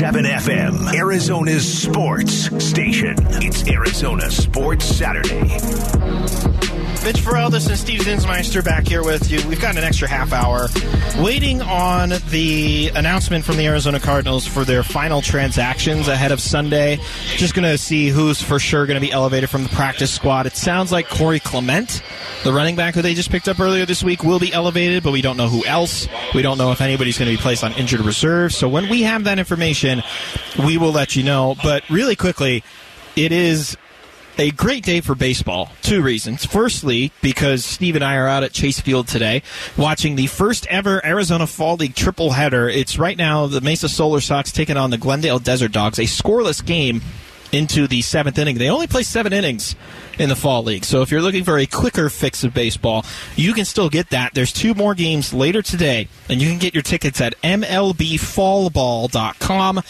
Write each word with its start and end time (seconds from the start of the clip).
1057 0.00 0.24
FM, 0.56 0.94
Arizona's 0.94 1.82
sports 1.82 2.48
station. 2.64 3.14
It's 3.42 3.68
Arizona 3.68 4.30
Sports 4.30 4.86
Saturday. 4.86 6.59
Mitch 7.02 7.20
Farrell, 7.22 7.48
this 7.48 7.66
is 7.68 7.80
Steve 7.80 8.00
Zinsmeister 8.00 8.62
back 8.62 8.86
here 8.86 9.02
with 9.02 9.30
you. 9.30 9.46
We've 9.48 9.60
got 9.60 9.78
an 9.78 9.84
extra 9.84 10.06
half 10.06 10.34
hour 10.34 10.68
waiting 11.18 11.62
on 11.62 12.12
the 12.28 12.90
announcement 12.94 13.42
from 13.42 13.56
the 13.56 13.66
Arizona 13.66 13.98
Cardinals 13.98 14.46
for 14.46 14.66
their 14.66 14.82
final 14.82 15.22
transactions 15.22 16.08
ahead 16.08 16.30
of 16.30 16.42
Sunday. 16.42 16.98
Just 17.36 17.54
going 17.54 17.64
to 17.64 17.78
see 17.78 18.10
who's 18.10 18.42
for 18.42 18.58
sure 18.58 18.84
going 18.84 19.00
to 19.00 19.06
be 19.06 19.10
elevated 19.10 19.48
from 19.48 19.62
the 19.62 19.70
practice 19.70 20.12
squad. 20.12 20.46
It 20.46 20.56
sounds 20.56 20.92
like 20.92 21.08
Corey 21.08 21.40
Clement, 21.40 22.02
the 22.44 22.52
running 22.52 22.76
back 22.76 22.94
who 22.94 23.00
they 23.00 23.14
just 23.14 23.30
picked 23.30 23.48
up 23.48 23.60
earlier 23.60 23.86
this 23.86 24.04
week, 24.04 24.22
will 24.22 24.38
be 24.38 24.52
elevated, 24.52 25.02
but 25.02 25.12
we 25.12 25.22
don't 25.22 25.38
know 25.38 25.48
who 25.48 25.64
else. 25.64 26.06
We 26.34 26.42
don't 26.42 26.58
know 26.58 26.70
if 26.70 26.82
anybody's 26.82 27.18
going 27.18 27.30
to 27.30 27.36
be 27.36 27.42
placed 27.42 27.64
on 27.64 27.72
injured 27.72 28.00
reserve. 28.00 28.52
So 28.52 28.68
when 28.68 28.90
we 28.90 29.04
have 29.04 29.24
that 29.24 29.38
information, 29.38 30.02
we 30.58 30.76
will 30.76 30.92
let 30.92 31.16
you 31.16 31.22
know. 31.22 31.56
But 31.62 31.88
really 31.88 32.14
quickly, 32.14 32.62
it 33.16 33.32
is 33.32 33.78
a 34.40 34.50
great 34.50 34.84
day 34.84 35.00
for 35.02 35.14
baseball. 35.14 35.70
Two 35.82 36.02
reasons. 36.02 36.46
Firstly, 36.46 37.12
because 37.20 37.62
Steve 37.64 37.94
and 37.94 38.02
I 38.02 38.16
are 38.16 38.26
out 38.26 38.42
at 38.42 38.52
Chase 38.52 38.80
Field 38.80 39.06
today 39.06 39.42
watching 39.76 40.16
the 40.16 40.28
first 40.28 40.66
ever 40.68 41.04
Arizona 41.04 41.46
Fall 41.46 41.76
League 41.76 41.94
triple 41.94 42.30
header. 42.30 42.66
It's 42.68 42.98
right 42.98 43.18
now 43.18 43.46
the 43.46 43.60
Mesa 43.60 43.86
Solar 43.88 44.20
Sox 44.20 44.50
taking 44.50 44.78
on 44.78 44.88
the 44.88 44.96
Glendale 44.96 45.38
Desert 45.38 45.72
Dogs, 45.72 45.98
a 45.98 46.04
scoreless 46.04 46.64
game 46.64 47.02
into 47.52 47.86
the 47.86 48.00
seventh 48.00 48.38
inning. 48.38 48.56
They 48.56 48.70
only 48.70 48.86
play 48.86 49.02
seven 49.02 49.34
innings 49.34 49.76
in 50.18 50.30
the 50.30 50.36
Fall 50.36 50.62
League. 50.62 50.84
So 50.84 51.02
if 51.02 51.10
you're 51.10 51.20
looking 51.20 51.44
for 51.44 51.58
a 51.58 51.66
quicker 51.66 52.08
fix 52.08 52.42
of 52.42 52.54
baseball, 52.54 53.04
you 53.36 53.52
can 53.52 53.66
still 53.66 53.90
get 53.90 54.08
that. 54.10 54.32
There's 54.32 54.54
two 54.54 54.72
more 54.74 54.94
games 54.94 55.34
later 55.34 55.60
today, 55.60 56.08
and 56.30 56.40
you 56.40 56.48
can 56.48 56.58
get 56.58 56.72
your 56.72 56.82
tickets 56.82 57.20
at 57.20 57.38
MLBfallball.com. 57.42 59.82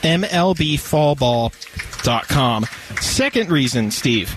MLBfallball.com. 0.00 2.66
Second 3.00 3.50
reason, 3.50 3.90
Steve. 3.90 4.34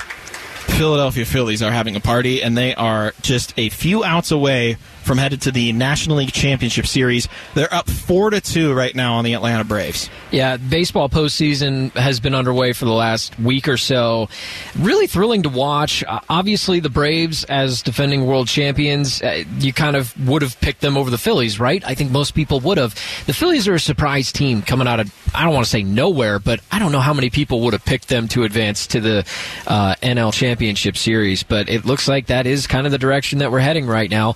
Philadelphia 0.78 1.26
Phillies 1.26 1.62
are 1.62 1.72
having 1.72 1.96
a 1.96 2.00
party, 2.00 2.42
and 2.42 2.58
they 2.58 2.74
are 2.76 3.14
just 3.22 3.54
a 3.58 3.70
few 3.70 4.04
outs 4.04 4.32
away 4.32 4.78
from 5.02 5.18
headed 5.18 5.42
to 5.42 5.52
the 5.52 5.74
National 5.74 6.18
League 6.18 6.32
Championship 6.32 6.88
Series. 6.88 7.28
They're 7.56 7.74
up 7.74 7.90
four 7.90 8.30
to 8.30 8.42
two 8.42 8.74
right 8.74 8.96
now 8.96 9.16
on 9.16 9.24
the 9.24 9.34
Atlanta 9.34 9.64
Braves. 9.64 10.10
Yeah, 10.32 10.58
baseball 10.58 11.10
postseason 11.10 11.92
has 11.94 12.20
been 12.20 12.36
underway 12.36 12.74
for 12.74 12.86
the 12.86 12.94
last 12.94 13.38
week 13.40 13.68
or 13.68 13.78
so. 13.78 14.30
Really 14.78 15.08
thrilling 15.08 15.44
to 15.44 15.50
watch. 15.50 16.04
Uh, 16.04 16.20
obviously, 16.30 16.80
the 16.80 16.90
Braves, 16.90 17.44
as 17.46 17.82
defending 17.82 18.26
world 18.26 18.48
champions, 18.48 19.22
uh, 19.22 19.44
you 19.60 19.74
kind 19.74 19.96
of 19.96 20.14
would 20.28 20.42
have 20.42 20.60
picked 20.62 20.82
them 20.82 20.98
over 20.98 21.10
the 21.10 21.18
Phillies, 21.18 21.60
right? 21.60 21.84
I 21.86 21.96
think 21.96 22.12
most 22.12 22.34
people 22.34 22.60
would 22.62 22.78
have. 22.78 22.96
The 23.26 23.34
Phillies 23.34 23.68
are 23.68 23.76
a 23.76 23.80
surprise 23.80 24.32
team 24.32 24.62
coming 24.62 24.88
out 24.88 25.00
of, 25.00 25.14
I 25.36 25.44
don't 25.44 25.54
want 25.54 25.66
to 25.66 25.72
say 25.72 25.84
nowhere, 25.84 26.40
but 26.40 26.62
I 26.72 26.80
don't 26.80 26.92
know 26.92 27.00
how 27.00 27.14
many 27.14 27.30
people 27.30 27.62
would 27.62 27.74
have 27.74 27.86
picked 27.86 28.08
them 28.08 28.28
to 28.30 28.44
advance 28.44 28.88
to 28.88 29.02
the 29.02 29.26
uh, 29.68 29.96
NL 30.02 30.34
Championship 30.34 30.98
Series. 30.98 31.44
But 31.44 31.70
it 31.70 31.86
looks 31.86 32.08
like 32.08 32.28
that 32.28 32.48
is 32.48 32.68
kind 32.68 32.86
of 32.86 32.92
the 32.92 32.98
direction 32.98 33.40
that 33.40 33.52
we're 33.52 33.60
heading 33.60 33.88
right 33.88 34.10
now. 34.10 34.36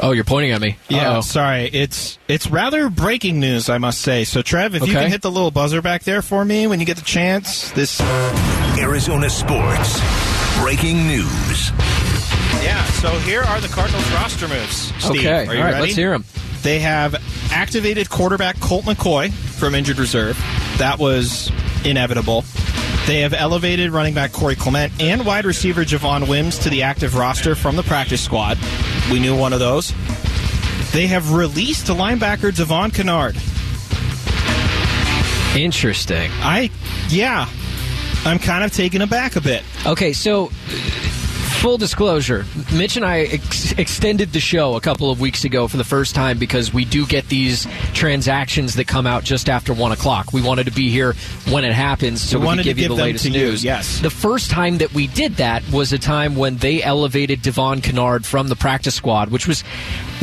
Oh, 0.00 0.12
you're 0.12 0.24
pointing 0.24 0.52
at 0.52 0.60
me. 0.60 0.76
Yeah, 0.88 1.14
Uh-oh. 1.14 1.20
sorry. 1.22 1.64
It's 1.72 2.18
it's 2.28 2.48
rather 2.48 2.88
breaking 2.88 3.40
news, 3.40 3.68
I 3.68 3.78
must 3.78 4.00
say. 4.00 4.24
So, 4.24 4.42
Trev, 4.42 4.74
if 4.74 4.86
you 4.86 4.92
can 4.92 5.10
hit 5.10 5.22
the 5.22 5.30
little 5.30 5.50
buzzer 5.50 5.82
back 5.82 6.04
there 6.04 6.22
for 6.22 6.44
me 6.44 6.66
when 6.66 6.78
you 6.80 6.86
get 6.86 6.96
the 6.98 7.04
chance, 7.04 7.70
this. 7.72 8.00
Arizona 8.78 9.28
Sports. 9.28 10.00
Breaking 10.60 11.06
news. 11.08 11.70
Yeah. 12.62 12.84
So 13.00 13.10
here 13.20 13.42
are 13.42 13.60
the 13.60 13.68
Cardinals 13.68 14.08
roster 14.12 14.48
moves. 14.48 14.92
Steve, 15.02 15.20
Okay, 15.20 15.46
are 15.46 15.54
you 15.54 15.60
right, 15.62 15.72
ready? 15.72 15.82
let's 15.86 15.94
hear 15.96 16.10
them. 16.10 16.24
They 16.62 16.80
have 16.80 17.14
activated 17.52 18.10
quarterback 18.10 18.58
Colt 18.60 18.84
McCoy 18.84 19.32
from 19.32 19.74
injured 19.74 19.98
reserve. 19.98 20.36
That 20.78 20.98
was 20.98 21.50
inevitable. 21.84 22.44
They 23.06 23.20
have 23.20 23.32
elevated 23.32 23.90
running 23.92 24.14
back 24.14 24.32
Corey 24.32 24.56
Clement 24.56 24.92
and 25.00 25.24
wide 25.24 25.44
receiver 25.44 25.82
Javon 25.84 26.28
Wims 26.28 26.58
to 26.58 26.70
the 26.70 26.82
active 26.82 27.14
roster 27.14 27.54
from 27.54 27.76
the 27.76 27.82
practice 27.84 28.20
squad. 28.20 28.58
We 29.10 29.20
knew 29.20 29.36
one 29.36 29.52
of 29.52 29.60
those. 29.60 29.92
They 30.92 31.06
have 31.06 31.32
released 31.32 31.86
linebacker 31.86 32.54
Devon 32.54 32.90
Kennard. 32.90 33.36
Interesting. 35.56 36.30
I, 36.34 36.70
yeah, 37.08 37.48
I'm 38.24 38.38
kind 38.38 38.64
of 38.64 38.72
taken 38.72 39.00
aback 39.02 39.36
a 39.36 39.40
bit. 39.40 39.62
Okay, 39.86 40.12
so 40.12 40.50
full 41.58 41.76
disclosure, 41.76 42.44
Mitch 42.72 42.96
and 42.96 43.04
I 43.04 43.20
ex- 43.22 43.72
extended 43.72 44.32
the 44.32 44.38
show 44.40 44.76
a 44.76 44.80
couple 44.80 45.10
of 45.10 45.20
weeks 45.20 45.44
ago 45.44 45.66
for 45.66 45.76
the 45.76 45.84
first 45.84 46.14
time 46.14 46.38
because 46.38 46.72
we 46.72 46.84
do 46.84 47.04
get 47.06 47.28
these 47.28 47.66
transactions 47.94 48.74
that 48.74 48.86
come 48.86 49.06
out 49.06 49.24
just 49.24 49.48
after 49.48 49.74
one 49.74 49.90
o'clock. 49.90 50.32
We 50.32 50.40
wanted 50.40 50.64
to 50.66 50.70
be 50.72 50.88
here 50.90 51.14
when 51.50 51.64
it 51.64 51.72
happens 51.72 52.22
so 52.22 52.38
We 52.38 52.46
we, 52.46 52.56
could 52.56 52.64
give 52.64 52.78
you 52.78 52.88
the 52.88 52.94
latest 52.94 53.24
to 53.24 53.30
you, 53.30 53.38
news. 53.46 53.64
yes. 53.64 54.00
The 54.00 54.10
first 54.10 54.50
time 54.50 54.78
that 54.78 54.94
we 54.94 55.08
did 55.08 55.34
that 55.36 55.68
was 55.72 55.92
a 55.92 55.98
time 55.98 56.36
when 56.36 56.58
they 56.58 56.82
elevated 56.82 57.42
Devon 57.42 57.80
Kennard 57.80 58.24
from 58.24 58.48
the 58.48 58.56
practice 58.56 58.94
squad, 58.94 59.30
which 59.30 59.48
was 59.48 59.64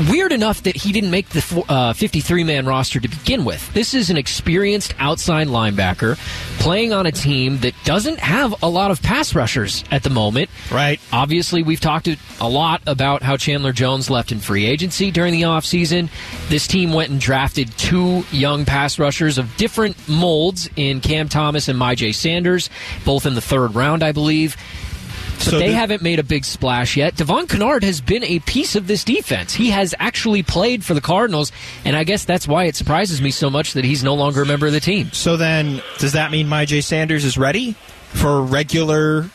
weird 0.09 0.31
enough 0.31 0.63
that 0.63 0.75
he 0.78 0.91
didn't 0.94 1.12
make 1.12 1.29
the 1.29 1.66
uh, 1.67 1.94
53 1.94 2.44
man 2.46 2.66
roster 2.66 3.00
to 3.02 3.07
begin 3.09 3.44
with. 3.44 3.73
This 3.73 3.94
is 3.94 4.09
an 4.09 4.17
experienced 4.17 4.96
outside 5.00 5.47
linebacker 5.47 6.17
playing 6.59 6.94
on 6.94 7.06
a 7.06 7.12
team 7.12 7.59
that 7.59 7.73
doesn't 7.84 8.19
have 8.19 8.56
a 8.63 8.69
lot 8.69 8.90
of 8.90 9.02
pass 9.02 9.35
rushers 9.35 9.84
at 9.91 10.03
the 10.03 10.09
moment. 10.09 10.50
Right. 10.72 11.00
Obviously, 11.12 11.24
we've 11.29 11.79
talked 11.79 12.07
a 12.39 12.49
lot 12.49 12.81
about 12.87 13.23
how 13.23 13.37
Chandler 13.37 13.71
Jones 13.71 14.09
left 14.09 14.31
in 14.31 14.39
free 14.39 14.65
agency 14.65 15.11
during 15.11 15.33
the 15.33 15.43
offseason. 15.43 16.09
This 16.49 16.67
team 16.67 16.93
went 16.93 17.09
and 17.11 17.19
drafted 17.19 17.71
two 17.77 18.23
young 18.31 18.65
pass 18.65 18.99
rushers 18.99 19.37
of 19.37 19.55
different 19.57 19.95
molds 20.07 20.69
in 20.75 21.01
Cam 21.01 21.29
Thomas 21.29 21.67
and 21.67 21.79
Myjai 21.79 22.13
Sanders, 22.13 22.69
both 23.03 23.25
in 23.25 23.33
the 23.35 23.41
third 23.41 23.75
round, 23.75 24.03
I 24.03 24.11
believe. 24.11 24.57
But 25.37 25.43
So 25.43 25.59
they 25.59 25.67
the- 25.69 25.75
haven't 25.75 26.01
made 26.01 26.19
a 26.19 26.23
big 26.23 26.45
splash 26.45 26.95
yet. 26.95 27.17
Devon 27.17 27.45
Kennard 27.47 27.83
has 27.83 27.99
been 27.99 28.23
a 28.23 28.39
piece 28.39 28.75
of 28.77 28.87
this 28.87 29.03
defense. 29.03 29.53
He 29.53 29.69
has 29.71 29.93
actually 29.99 30.43
played 30.43 30.83
for 30.85 30.93
the 30.93 31.01
Cardinals, 31.01 31.51
and 31.83 31.95
I 31.95 32.05
guess 32.05 32.23
that's 32.23 32.47
why 32.47 32.65
it 32.65 32.75
surprises 32.77 33.21
me 33.21 33.31
so 33.31 33.49
much 33.49 33.73
that 33.73 33.83
he's 33.83 34.01
no 34.03 34.13
longer 34.13 34.43
a 34.43 34.45
member 34.45 34.65
of 34.65 34.71
the 34.73 34.79
team. 34.79 35.09
So 35.11 35.35
then, 35.35 35.81
does 35.99 36.13
that 36.13 36.31
mean 36.31 36.47
Myjai 36.47 36.81
Sanders 36.81 37.25
is 37.25 37.37
ready 37.37 37.75
for 38.13 38.41
regular 38.41 39.29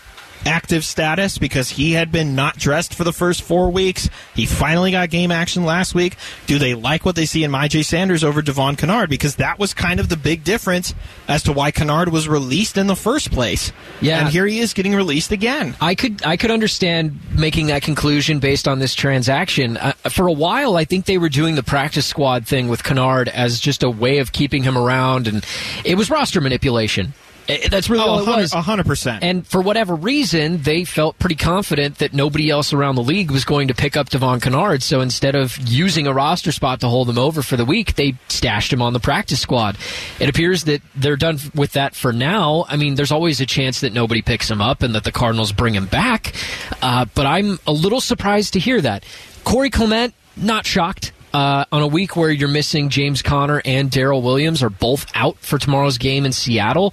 active 0.47 0.85
status 0.85 1.39
because 1.39 1.71
he 1.71 1.93
had 1.93 2.11
been 2.11 2.35
not 2.35 2.57
dressed 2.57 2.95
for 2.95 3.05
the 3.05 3.13
first 3.13 3.43
four 3.43 3.71
weeks? 3.71 4.09
He 4.35 4.47
finally 4.47 4.91
got 4.91 5.11
game 5.11 5.31
action 5.31 5.65
last 5.65 5.95
week. 5.95 6.17
Do 6.47 6.59
they 6.59 6.75
like 6.75 7.05
what 7.05 7.17
they 7.17 7.27
see 7.27 7.45
in 7.45 7.51
Myjai 7.51 7.85
Sanders 7.85 8.25
over 8.25 8.43
Devon 8.43 8.77
Kennard? 8.77 9.11
Because 9.11 9.37
that 9.37 9.59
was 9.59 9.75
kind 9.75 10.01
of 10.01 10.09
the 10.09 10.17
big 10.17 10.45
difference 10.45 10.95
as 11.29 11.43
to 11.45 11.53
why 11.53 11.71
Kennard 11.71 12.11
was 12.11 12.29
released 12.29 12.77
in 12.77 12.87
the 12.87 12.97
first 12.97 13.31
place. 13.31 13.73
Yeah. 14.01 14.21
And 14.21 14.29
here 14.29 14.47
he 14.47 14.61
is 14.61 14.75
getting 14.75 14.95
released 14.95 15.33
again. 15.33 15.75
I 15.81 15.95
could 15.95 16.25
I 16.25 16.37
could 16.37 16.51
understand 16.51 17.19
making 17.37 17.69
that 17.69 17.83
conclusion 17.83 18.39
based 18.39 18.67
on 18.67 18.79
this 18.79 18.95
transaction. 18.95 19.77
Uh, 19.77 19.93
for 20.09 20.27
a 20.27 20.33
while, 20.33 20.77
I 20.77 20.85
think 20.85 21.07
they 21.07 21.19
were 21.19 21.29
doing 21.29 21.55
the 21.55 21.63
practice 21.63 22.07
squad 22.07 22.47
thing 22.47 22.69
with 22.69 22.83
Kennard 22.83 23.29
as 23.29 23.61
just 23.61 23.83
a 23.83 23.91
way 23.91 24.19
of 24.19 24.33
keeping 24.33 24.63
him 24.63 24.77
around, 24.77 25.27
and 25.27 25.45
it 25.85 25.97
was 25.97 26.11
roster 26.11 26.41
manipulation. 26.41 27.15
I- 27.51 27.69
That's 27.69 27.91
really 27.91 28.03
all 28.05 28.21
it 28.21 28.27
was. 28.27 28.53
a 28.53 28.61
hundred 28.63 28.87
percent. 28.87 29.23
And 29.25 29.47
for 29.47 29.61
whatever 29.61 29.95
reason, 29.95 30.63
they 30.63 30.85
felt 30.85 31.19
pretty 31.19 31.35
confident 31.37 31.99
that 31.99 32.13
nobody 32.15 32.51
else 32.51 32.73
around 32.73 32.95
the 32.95 33.03
league 33.03 33.31
was 33.31 33.45
going 33.45 33.69
to 33.69 33.75
pick 33.75 33.97
up 33.97 34.09
Devon 34.09 34.41
Kennard. 34.41 34.83
So 34.83 35.01
instead 35.01 35.35
of 35.35 35.57
using 35.59 36.07
a 36.07 36.13
roster 36.13 36.53
spot 36.53 36.81
to 36.81 36.89
hold 36.89 37.09
him 37.09 37.19
over 37.19 37.43
for 37.43 37.57
the 37.57 37.65
week, 37.65 37.95
they 37.95 38.15
stashed 38.29 38.73
him 38.73 38.83
on 38.83 38.93
the 38.93 39.01
practice 39.01 39.41
squad. 39.41 39.77
It 40.19 40.29
appears 40.29 40.65
that 40.65 40.83
they're 40.95 41.17
done 41.17 41.39
with 41.55 41.73
that 41.73 41.95
for 41.95 42.13
now. 42.13 42.65
I 42.69 42.77
mean, 42.77 42.95
there's 42.95 43.13
always 43.13 43.41
a 43.41 43.47
chance 43.47 43.81
that 43.81 43.93
nobody 43.93 44.23
picks 44.23 44.51
him 44.51 44.61
up 44.61 44.83
and 44.83 44.95
that 44.95 45.05
the 45.05 45.13
Cardinals 45.13 45.53
bring 45.53 45.75
him 45.75 45.87
back. 45.87 46.33
Uh, 46.83 47.07
but 47.15 47.27
I'm 47.27 47.59
a 47.67 47.73
little 47.73 48.01
surprised 48.01 48.55
to 48.55 48.59
hear 48.59 48.81
that. 48.81 49.05
Corey 49.45 49.71
Clement, 49.71 50.15
not 50.37 50.67
shocked. 50.67 51.13
Uh, 51.33 51.65
on 51.71 51.83
a 51.83 51.87
week 51.87 52.17
where 52.17 52.31
you're 52.31 52.49
missing 52.49 52.89
James 52.89 53.23
Conner 53.23 53.63
and 53.65 53.91
Darrel 53.91 54.21
Williams 54.21 54.63
are 54.63 54.71
both 54.71 55.07
out 55.15 55.39
for 55.39 55.59
tomorrow's 55.59 55.97
game 55.97 56.27
in 56.27 56.33
Seattle, 56.33 56.93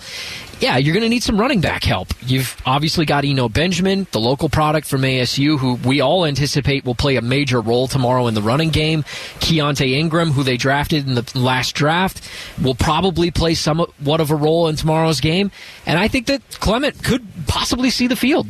yeah, 0.60 0.78
you're 0.78 0.94
going 0.94 1.04
to 1.04 1.10
need 1.10 1.24
some 1.24 1.40
running 1.40 1.62
back 1.62 1.84
help. 1.84 2.10
You've 2.22 2.60
obviously 2.66 3.06
got 3.06 3.26
Eno 3.26 3.50
Benjamin, 3.50 4.08
the 4.12 4.20
local 4.20 4.50
product 4.50 4.88
from 4.88 5.02
ASU, 5.02 5.58
who 5.58 5.76
we 5.88 6.02
all 6.02 6.26
anticipate 6.26 6.86
will 6.86 6.96
play 6.96 7.16
a 7.16 7.22
major 7.22 7.62
role 7.62 7.88
tomorrow 7.88 8.28
in 8.28 8.34
the 8.34 8.42
running 8.42 8.70
game. 8.70 9.04
Keaontay 9.40 9.92
Ingram, 9.92 10.32
who 10.32 10.44
they 10.44 10.58
drafted 10.58 11.08
in 11.08 11.16
the 11.16 11.32
last 11.36 11.76
draft, 11.76 12.28
will 12.62 12.76
probably 12.76 13.32
play 13.32 13.54
somewhat 13.54 14.20
of 14.20 14.32
a 14.32 14.36
role 14.36 14.68
in 14.68 14.76
tomorrow's 14.76 15.22
game. 15.22 15.52
And 15.86 16.00
I 16.00 16.08
think 16.08 16.28
that 16.28 16.42
Clement 16.60 17.04
could 17.04 17.26
possibly 17.48 17.90
see 17.90 18.08
the 18.08 18.16
field. 18.16 18.48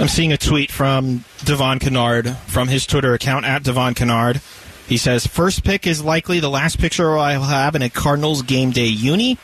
I'm 0.00 0.06
seeing 0.06 0.32
a 0.32 0.36
tweet 0.36 0.70
from 0.70 1.24
Devon 1.44 1.80
Kennard 1.80 2.36
from 2.46 2.68
his 2.68 2.86
Twitter 2.86 3.14
account 3.14 3.44
at 3.44 3.64
Devon 3.64 3.94
Kennard. 3.94 4.40
He 4.86 4.96
says, 4.96 5.26
First 5.26 5.64
pick 5.64 5.88
is 5.88 6.04
likely 6.04 6.38
the 6.38 6.48
last 6.48 6.78
picture 6.78 7.18
I'll 7.18 7.42
have 7.42 7.74
in 7.74 7.82
a 7.82 7.90
Cardinals 7.90 8.42
game 8.42 8.70
day 8.70 8.86
uni. 8.86 9.38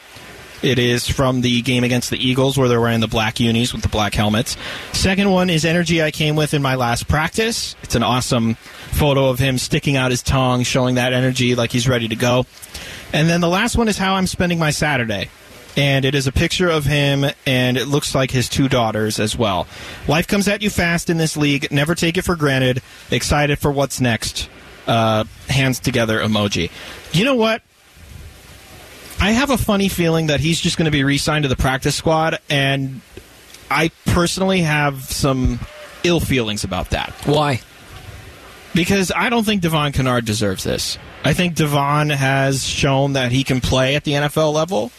It 0.63 0.79
is 0.79 1.09
from 1.09 1.41
the 1.41 1.61
game 1.63 1.83
against 1.83 2.09
the 2.11 2.25
Eagles 2.25 2.57
where 2.57 2.69
they're 2.69 2.81
wearing 2.81 3.01
the 3.01 3.09
black 3.09 3.41
unis 3.41 3.73
with 3.73 3.83
the 3.83 3.89
black 3.89 4.15
helmets. 4.15 4.57
Second 4.93 5.29
one 5.29 5.51
is 5.51 5.65
energy 5.65 6.01
I 6.01 6.13
came 6.13 6.37
with 6.37 6.55
in 6.55 6.63
my 6.63 6.77
last 6.77 7.09
practice. 7.09 7.75
It's 7.83 7.97
an 7.97 8.05
awesome 8.05 8.55
photo 8.55 9.31
of 9.31 9.41
him 9.41 9.59
sticking 9.59 9.97
out 9.97 10.13
his 10.13 10.23
tongue, 10.23 10.63
showing 10.63 10.95
that 10.95 11.13
energy 11.13 11.57
like 11.57 11.73
he's 11.73 11.89
ready 11.89 12.07
to 12.07 12.17
go. 12.17 12.47
And 13.13 13.29
then 13.29 13.41
the 13.41 13.49
last 13.49 13.77
one 13.77 13.89
is 13.89 13.99
how 13.99 14.15
I'm 14.15 14.29
spending 14.29 14.61
my 14.61 14.71
Saturday. 14.71 15.31
And 15.77 16.05
it 16.05 16.15
is 16.15 16.27
a 16.29 16.33
picture 16.33 16.69
of 16.69 16.85
him, 16.85 17.25
and 17.47 17.77
it 17.77 17.87
looks 17.87 18.15
like 18.15 18.31
his 18.31 18.49
two 18.49 18.69
daughters 18.69 19.19
as 19.19 19.37
well. 19.37 19.67
Life 20.07 20.29
comes 20.29 20.47
at 20.47 20.63
you 20.63 20.71
fast 20.71 21.11
in 21.11 21.17
this 21.17 21.37
league. 21.37 21.73
Never 21.73 21.97
take 21.97 22.17
it 22.17 22.23
for 22.23 22.37
granted. 22.37 22.81
Excited 23.11 23.59
for 23.59 23.73
what's 23.73 24.01
next. 24.01 24.49
Uh, 24.87 25.25
hands 25.49 25.81
together 25.81 26.21
emoji. 26.21 26.71
You 27.13 27.25
know 27.25 27.35
what? 27.35 27.63
I 29.21 29.33
have 29.33 29.51
a 29.51 29.59
funny 29.59 29.89
feeling 29.89 30.27
that 30.27 30.41
he's 30.41 30.61
just 30.61 30.77
going 30.77 30.85
to 30.85 30.91
be 30.91 31.03
re 31.03 31.19
signed 31.19 31.45
to 31.45 31.49
the 31.49 31.57
practice 31.57 31.95
squad, 31.95 32.39
and 32.51 33.01
I 33.71 33.91
personally 34.07 34.61
have 34.61 35.03
some 35.05 35.59
ill 36.05 36.21
feelings 36.21 36.65
about 36.65 36.91
that. 36.91 37.13
Why? 37.25 37.61
Because 38.75 39.13
I 39.15 39.31
don't 39.31 39.45
think 39.45 39.63
Devon 39.63 39.93
Kennard 39.93 40.25
deserves 40.25 40.65
this. 40.65 40.99
I 41.25 41.33
think 41.33 41.55
Devon 41.55 42.11
has 42.11 42.67
shown 42.67 43.15
that 43.15 43.33
he 43.33 43.45
can 43.45 43.61
play 43.61 43.95
at 43.95 44.05
the 44.05 44.13
NFL 44.13 44.53
level, 44.53 44.93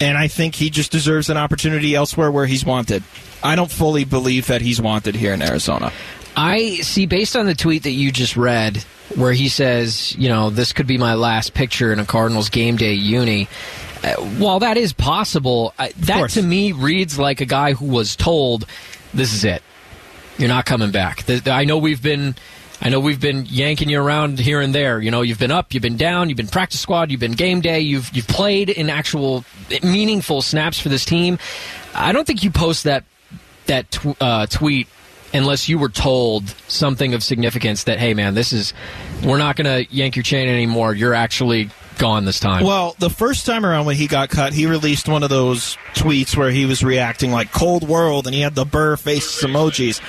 and 0.00 0.16
I 0.16 0.28
think 0.28 0.54
he 0.54 0.70
just 0.70 0.90
deserves 0.90 1.30
an 1.30 1.36
opportunity 1.36 1.94
elsewhere 1.94 2.30
where 2.30 2.46
he's 2.46 2.64
wanted. 2.64 3.02
I 3.42 3.56
don't 3.56 3.70
fully 3.70 4.04
believe 4.04 4.46
that 4.48 4.60
he's 4.60 4.80
wanted 4.80 5.14
here 5.14 5.32
in 5.32 5.42
Arizona. 5.42 5.92
I 6.36 6.76
see, 6.76 7.06
based 7.06 7.36
on 7.36 7.46
the 7.46 7.54
tweet 7.54 7.82
that 7.82 7.90
you 7.90 8.12
just 8.12 8.36
read, 8.36 8.76
where 9.16 9.32
he 9.32 9.48
says, 9.48 10.14
you 10.16 10.28
know, 10.28 10.50
this 10.50 10.72
could 10.72 10.86
be 10.86 10.98
my 10.98 11.14
last 11.14 11.54
picture 11.54 11.92
in 11.92 11.98
a 11.98 12.04
Cardinals 12.04 12.48
game 12.48 12.76
day 12.76 12.94
uni. 12.94 13.48
Uh, 14.04 14.14
while 14.38 14.60
that 14.60 14.76
is 14.76 14.92
possible, 14.92 15.74
uh, 15.78 15.88
that 15.96 16.30
to 16.30 16.42
me 16.42 16.70
reads 16.72 17.18
like 17.18 17.40
a 17.40 17.44
guy 17.44 17.72
who 17.72 17.86
was 17.86 18.14
told, 18.14 18.66
"This 19.12 19.32
is 19.32 19.44
it. 19.44 19.62
You're 20.36 20.48
not 20.48 20.66
coming 20.66 20.92
back." 20.92 21.24
The, 21.24 21.50
I 21.50 21.64
know 21.64 21.78
we've 21.78 22.02
been, 22.02 22.36
I 22.80 22.90
know 22.90 23.00
we've 23.00 23.20
been 23.20 23.44
yanking 23.46 23.88
you 23.88 24.00
around 24.00 24.38
here 24.38 24.60
and 24.60 24.74
there. 24.74 25.00
You 25.00 25.10
know, 25.10 25.22
you've 25.22 25.38
been 25.38 25.50
up, 25.50 25.74
you've 25.74 25.82
been 25.82 25.96
down, 25.96 26.28
you've 26.28 26.36
been 26.36 26.46
practice 26.46 26.80
squad, 26.80 27.10
you've 27.10 27.20
been 27.20 27.32
game 27.32 27.60
day, 27.60 27.80
you've 27.80 28.14
you've 28.14 28.28
played 28.28 28.70
in 28.70 28.88
actual 28.88 29.44
meaningful 29.82 30.42
snaps 30.42 30.78
for 30.78 30.88
this 30.88 31.04
team. 31.04 31.38
I 31.94 32.12
don't 32.12 32.26
think 32.26 32.44
you 32.44 32.50
post 32.50 32.84
that 32.84 33.04
that 33.66 33.90
tw- 33.90 34.20
uh, 34.20 34.46
tweet 34.46 34.88
unless 35.34 35.68
you 35.68 35.78
were 35.78 35.90
told 35.90 36.48
something 36.68 37.12
of 37.12 37.22
significance 37.22 37.84
that 37.84 37.98
hey 37.98 38.14
man 38.14 38.32
this 38.32 38.50
is 38.54 38.72
we're 39.22 39.36
not 39.36 39.56
going 39.56 39.66
to 39.66 39.94
yank 39.94 40.16
your 40.16 40.22
chain 40.22 40.48
anymore 40.48 40.94
you're 40.94 41.12
actually 41.12 41.68
gone 41.98 42.24
this 42.24 42.40
time 42.40 42.64
Well, 42.64 42.96
the 42.98 43.10
first 43.10 43.44
time 43.44 43.66
around 43.66 43.84
when 43.84 43.96
he 43.96 44.06
got 44.06 44.30
cut, 44.30 44.52
he 44.52 44.66
released 44.66 45.08
one 45.08 45.22
of 45.24 45.30
those 45.30 45.76
tweets 45.94 46.36
where 46.36 46.50
he 46.50 46.64
was 46.64 46.82
reacting 46.82 47.32
like 47.32 47.52
cold 47.52 47.86
world 47.86 48.26
and 48.26 48.34
he 48.34 48.40
had 48.40 48.54
the 48.54 48.64
burr 48.64 48.96
face 48.96 49.42
emojis. 49.42 50.00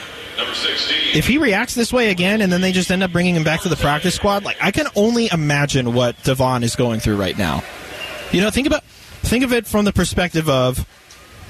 If 1.13 1.27
he 1.27 1.37
reacts 1.37 1.75
this 1.75 1.91
way 1.91 2.11
again 2.11 2.41
and 2.41 2.51
then 2.51 2.61
they 2.61 2.71
just 2.71 2.91
end 2.91 3.03
up 3.03 3.11
bringing 3.11 3.35
him 3.35 3.43
back 3.43 3.61
to 3.61 3.69
the 3.69 3.75
practice 3.75 4.15
squad, 4.15 4.43
like 4.43 4.57
I 4.61 4.71
can 4.71 4.87
only 4.95 5.29
imagine 5.31 5.93
what 5.93 6.21
Devon 6.23 6.63
is 6.63 6.75
going 6.75 6.99
through 6.99 7.17
right 7.17 7.37
now. 7.37 7.63
You 8.31 8.41
know, 8.41 8.49
think 8.51 8.67
about 8.67 8.83
think 8.83 9.43
of 9.43 9.53
it 9.53 9.65
from 9.67 9.85
the 9.85 9.93
perspective 9.93 10.49
of 10.49 10.87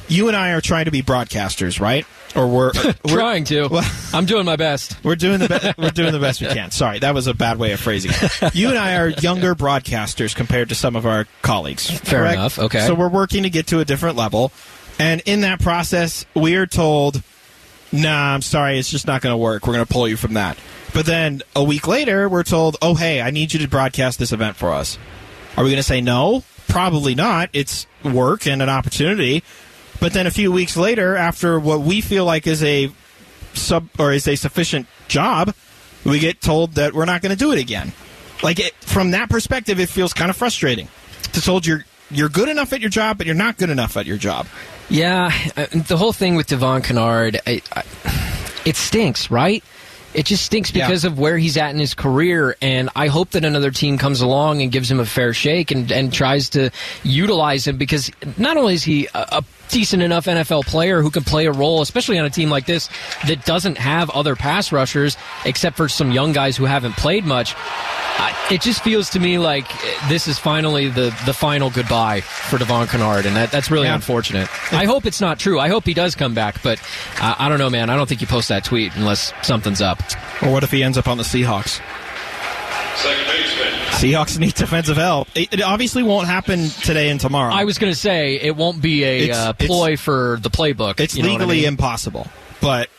you 0.07 0.27
and 0.27 0.35
I 0.35 0.51
are 0.53 0.61
trying 0.61 0.85
to 0.85 0.91
be 0.91 1.03
broadcasters, 1.03 1.79
right? 1.79 2.05
Or 2.35 2.47
we're, 2.47 2.71
we're 3.05 3.15
trying 3.15 3.43
to 3.45 3.67
Well- 3.67 3.91
i'm 4.13 4.25
doing 4.25 4.45
my 4.45 4.55
best 4.55 4.95
we're 5.03 5.15
doing 5.15 5.39
the 5.39 5.47
be- 5.47 5.81
we're 5.81 5.89
doing 5.91 6.11
the 6.11 6.19
best 6.19 6.41
we 6.41 6.47
can. 6.47 6.71
Sorry, 6.71 6.99
that 6.99 7.13
was 7.13 7.27
a 7.27 7.33
bad 7.33 7.57
way 7.57 7.71
of 7.73 7.79
phrasing 7.79 8.11
it. 8.13 8.55
You 8.55 8.69
and 8.69 8.77
I 8.77 8.97
are 8.97 9.09
younger 9.09 9.55
broadcasters 9.55 10.35
compared 10.35 10.69
to 10.69 10.75
some 10.75 10.95
of 10.95 11.05
our 11.05 11.27
colleagues. 11.41 11.89
Fair 11.89 12.21
correct? 12.21 12.35
enough, 12.35 12.59
okay. 12.59 12.87
So 12.87 12.95
we're 12.95 13.09
working 13.09 13.43
to 13.43 13.49
get 13.49 13.67
to 13.67 13.79
a 13.79 13.85
different 13.85 14.15
level, 14.15 14.51
and 14.99 15.21
in 15.25 15.41
that 15.41 15.59
process, 15.59 16.25
we 16.35 16.55
are 16.55 16.65
told, 16.67 17.21
"Nah, 17.91 18.33
I'm 18.33 18.41
sorry, 18.41 18.79
it's 18.79 18.89
just 18.89 19.07
not 19.07 19.21
going 19.21 19.33
to 19.33 19.37
work. 19.37 19.65
We're 19.65 19.73
going 19.73 19.85
to 19.85 19.93
pull 19.93 20.07
you 20.07 20.17
from 20.17 20.33
that." 20.33 20.57
But 20.93 21.05
then 21.05 21.41
a 21.55 21.63
week 21.63 21.87
later, 21.87 22.27
we're 22.29 22.43
told, 22.43 22.77
"Oh, 22.81 22.95
hey, 22.95 23.21
I 23.21 23.31
need 23.31 23.53
you 23.53 23.59
to 23.59 23.67
broadcast 23.67 24.19
this 24.19 24.31
event 24.31 24.55
for 24.55 24.71
us." 24.71 24.97
Are 25.57 25.63
we 25.63 25.69
going 25.69 25.77
to 25.77 25.83
say 25.83 26.01
no? 26.01 26.43
Probably 26.67 27.15
not. 27.15 27.49
It's 27.53 27.87
work 28.03 28.47
and 28.47 28.61
an 28.61 28.69
opportunity. 28.69 29.43
But 29.99 30.13
then 30.13 30.27
a 30.27 30.31
few 30.31 30.51
weeks 30.51 30.77
later, 30.77 31.15
after 31.15 31.59
what 31.59 31.81
we 31.81 32.01
feel 32.01 32.23
like 32.23 32.47
is 32.47 32.63
a 32.63 32.91
sub 33.53 33.89
or 33.99 34.13
is 34.13 34.27
a 34.27 34.35
sufficient 34.35 34.87
job, 35.07 35.53
we 36.05 36.19
get 36.19 36.39
told 36.41 36.75
that 36.75 36.93
we're 36.93 37.05
not 37.05 37.21
going 37.21 37.31
to 37.31 37.37
do 37.37 37.51
it 37.51 37.59
again. 37.59 37.91
Like 38.41 38.59
it, 38.59 38.73
from 38.75 39.11
that 39.11 39.29
perspective, 39.29 39.79
it 39.79 39.89
feels 39.89 40.13
kind 40.13 40.29
of 40.29 40.37
frustrating. 40.37 40.87
To 41.33 41.41
told 41.41 41.65
you're 41.65 41.85
you're 42.09 42.29
good 42.29 42.49
enough 42.49 42.73
at 42.73 42.81
your 42.81 42.89
job, 42.89 43.17
but 43.17 43.27
you're 43.27 43.35
not 43.35 43.57
good 43.57 43.69
enough 43.69 43.97
at 43.97 44.05
your 44.05 44.17
job. 44.17 44.47
Yeah 44.89 45.31
uh, 45.55 45.65
the 45.87 45.97
whole 45.97 46.13
thing 46.13 46.35
with 46.35 46.47
devon 46.47 46.81
kennard 46.81 47.39
I, 47.45 47.61
I, 47.73 47.83
it 48.65 48.75
stinks 48.75 49.29
right 49.31 49.63
it 50.13 50.25
just 50.25 50.43
stinks 50.43 50.73
Yeah. 50.73 50.87
because 50.87 51.05
of 51.05 51.19
where 51.19 51.37
he's 51.37 51.55
at 51.55 51.69
in 51.69 51.77
his 51.79 51.93
career, 51.93 52.55
and 52.63 52.89
I 52.95 53.09
hope 53.09 53.29
that 53.31 53.45
another 53.45 53.69
team 53.69 53.99
comes 53.99 54.21
along 54.21 54.63
and 54.63 54.71
gives 54.71 54.89
him 54.89 54.99
a 54.99 55.05
fair 55.05 55.35
shake 55.35 55.69
and, 55.69 55.91
and 55.91 56.11
tries 56.11 56.49
to 56.49 56.71
utilize 57.03 57.67
him 57.67 57.77
because 57.77 58.09
not 58.35 58.57
only 58.57 58.73
is 58.73 58.83
he 58.83 59.05
a, 59.13 59.27
a 59.33 59.43
decent 59.69 60.01
enough 60.03 60.25
NFL 60.25 60.65
player 60.65 61.01
who 61.01 61.09
can 61.09 61.23
play 61.23 61.45
a 61.45 61.51
role, 61.51 61.81
especially 61.81 62.17
on 62.19 62.25
a 62.25 62.29
team 62.29 62.49
like 62.49 62.65
this 62.65 62.89
that 63.27 63.45
doesn't 63.45 63.77
have 63.77 64.09
other 64.09 64.35
pass 64.35 64.71
rushers 64.71 65.15
except 65.45 65.77
for 65.77 65.87
some 65.87 66.11
young 66.11 66.33
guys 66.33 66.57
who 66.57 66.65
haven't 66.65 66.97
played 66.97 67.23
much. 67.25 67.55
I, 67.55 68.35
it 68.51 68.61
just 68.61 68.83
feels 68.83 69.09
to 69.11 69.19
me 69.19 69.37
like 69.37 69.65
this 70.09 70.27
is 70.27 70.37
finally 70.37 70.89
the, 70.89 71.15
the 71.25 71.33
final 71.33 71.69
goodbye 71.69 72.21
for 72.21 72.57
Devon 72.57 72.87
Kennard, 72.87 73.25
and 73.25 73.35
that, 73.35 73.51
that's 73.51 73.71
really 73.71 73.87
Yeah. 73.87 73.95
unfortunate. 73.95 74.49
I 74.73 74.85
hope 74.85 75.05
it's 75.05 75.21
not 75.21 75.39
true. 75.39 75.59
I 75.59 75.69
hope 75.69 75.85
he 75.85 75.93
does 75.93 76.15
come 76.15 76.33
back, 76.33 76.61
but 76.61 76.81
uh, 77.21 77.35
I 77.39 77.47
don't 77.47 77.59
know, 77.59 77.69
man. 77.69 77.89
I 77.89 77.95
don't 77.95 78.09
think 78.09 78.19
you 78.21 78.27
post 78.27 78.49
that 78.49 78.63
tweet 78.65 78.93
unless 78.95 79.31
something's 79.41 79.81
up. 79.81 80.01
Or 80.41 80.51
what 80.51 80.63
if 80.63 80.71
he 80.71 80.83
ends 80.83 80.97
up 80.97 81.07
on 81.07 81.17
the 81.17 81.23
Seahawks? 81.23 81.79
Second 82.97 83.25
baseman. 83.27 83.78
Seahawks 83.99 84.39
need 84.39 84.53
defensive 84.53 84.95
help. 84.95 85.27
It, 85.35 85.53
it 85.53 85.61
obviously 85.61 86.03
won't 86.03 86.27
happen 86.27 86.69
today 86.69 87.09
and 87.09 87.19
tomorrow. 87.19 87.53
I 87.53 87.65
was 87.65 87.77
going 87.77 87.91
to 87.91 87.99
say 87.99 88.35
it 88.39 88.55
won't 88.55 88.81
be 88.81 89.03
a 89.03 89.31
uh, 89.31 89.53
ploy 89.53 89.97
for 89.97 90.37
the 90.41 90.49
playbook. 90.49 90.99
It's 91.01 91.15
you 91.15 91.23
know 91.23 91.29
I 91.29 91.33
legally 91.33 91.57
mean? 91.57 91.67
impossible, 91.67 92.27
but 92.61 92.89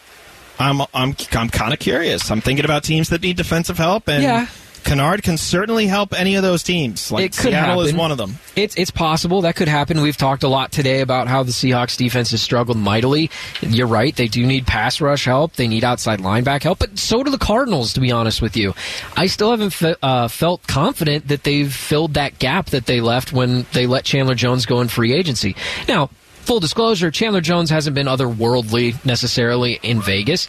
I'm 0.59 0.83
I'm 0.93 1.17
I'm 1.33 1.49
kind 1.49 1.73
of 1.73 1.79
curious. 1.79 2.31
I'm 2.31 2.43
thinking 2.43 2.67
about 2.67 2.85
teams 2.85 3.09
that 3.09 3.23
need 3.23 3.39
defensive 3.39 3.79
help, 3.79 4.09
and 4.09 4.23
Yeah. 4.23 4.47
Kennard 4.85 5.23
can 5.23 5.37
certainly 5.37 5.87
help 5.87 6.19
any 6.19 6.35
of 6.37 6.43
those 6.43 6.63
teams. 6.63 7.11
Like 7.11 7.27
It 7.27 7.37
could 7.37 7.53
Seattle 7.53 7.83
is 7.83 7.95
one 7.95 8.11
of 8.11 8.19
them. 8.19 8.39
It's 8.57 8.75
it's 8.77 8.91
possible 8.91 9.43
that 9.43 9.57
could 9.57 9.69
happen. 9.69 10.01
We've 10.01 10.17
talked 10.17 10.43
a 10.43 10.49
lot 10.49 10.73
today 10.73 11.01
about 11.01 11.29
how 11.29 11.43
the 11.43 11.53
Seahawks 11.53 11.97
defense 11.97 12.31
has 12.33 12.43
struggled 12.43 12.77
mightily. 12.77 13.31
You're 13.61 13.87
right; 13.87 14.15
they 14.15 14.29
do 14.29 14.47
need 14.47 14.67
pass 14.67 15.01
rush 15.01 15.25
help. 15.25 15.55
They 15.55 15.69
need 15.69 15.85
outside 15.85 16.21
linebacker 16.21 16.65
help, 16.65 16.79
but 16.79 16.99
so 16.99 17.23
do 17.23 17.31
the 17.31 17.39
Cardinals. 17.39 17.93
To 17.95 18.01
be 18.01 18.11
honest 18.13 18.43
with 18.43 18.57
you, 18.57 18.75
I 19.17 19.27
still 19.27 19.51
haven't 19.51 19.71
fe- 19.71 19.97
uh, 20.03 20.29
felt 20.29 20.67
confident 20.67 21.29
that 21.29 21.45
they've 21.45 21.73
filled 21.73 22.15
that 22.15 22.39
gap 22.39 22.67
that 22.67 22.87
they 22.87 23.01
left 23.01 23.33
when 23.33 23.67
they 23.73 23.87
let 23.87 24.05
Chandler 24.05 24.35
Jones 24.35 24.67
go 24.67 24.81
in 24.81 24.89
free 24.89 25.13
agency. 25.13 25.57
Now. 25.89 26.11
Full 26.51 26.59
disclosure, 26.59 27.13
Chandler 27.13 27.41
Jones 27.41 27.71
hasn't 27.71 27.95
been 27.95 28.09
otherworldly 28.09 28.97
necessarily 29.05 29.79
in 29.85 30.03
Vegas. 30.03 30.49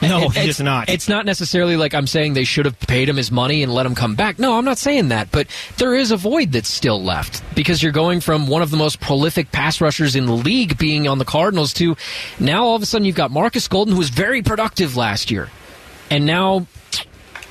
No, 0.00 0.18
It- 0.18 0.20
he 0.20 0.26
it's- 0.28 0.46
is 0.46 0.60
not. 0.60 0.88
It's 0.88 1.08
not 1.08 1.26
necessarily 1.26 1.76
like 1.76 1.92
I'm 1.92 2.06
saying 2.06 2.34
they 2.34 2.44
should 2.44 2.66
have 2.66 2.78
paid 2.78 3.08
him 3.08 3.16
his 3.16 3.32
money 3.32 3.64
and 3.64 3.74
let 3.74 3.84
him 3.84 3.96
come 3.96 4.14
back. 4.14 4.38
No, 4.38 4.56
I'm 4.56 4.64
not 4.64 4.78
saying 4.78 5.08
that. 5.08 5.32
But 5.32 5.48
there 5.78 5.92
is 5.96 6.12
a 6.12 6.16
void 6.16 6.52
that's 6.52 6.68
still 6.70 7.02
left 7.02 7.42
because 7.56 7.82
you're 7.82 7.90
going 7.90 8.20
from 8.20 8.46
one 8.46 8.62
of 8.62 8.70
the 8.70 8.76
most 8.76 9.00
prolific 9.00 9.50
pass 9.50 9.80
rushers 9.80 10.14
in 10.14 10.26
the 10.26 10.34
league 10.34 10.78
being 10.78 11.08
on 11.08 11.18
the 11.18 11.24
Cardinals 11.24 11.72
to 11.74 11.96
now 12.38 12.64
all 12.64 12.76
of 12.76 12.82
a 12.82 12.86
sudden 12.86 13.04
you've 13.04 13.16
got 13.16 13.32
Marcus 13.32 13.66
Golden, 13.66 13.94
who 13.94 13.98
was 13.98 14.10
very 14.10 14.42
productive 14.42 14.96
last 14.96 15.32
year. 15.32 15.50
And 16.12 16.26
now 16.26 16.68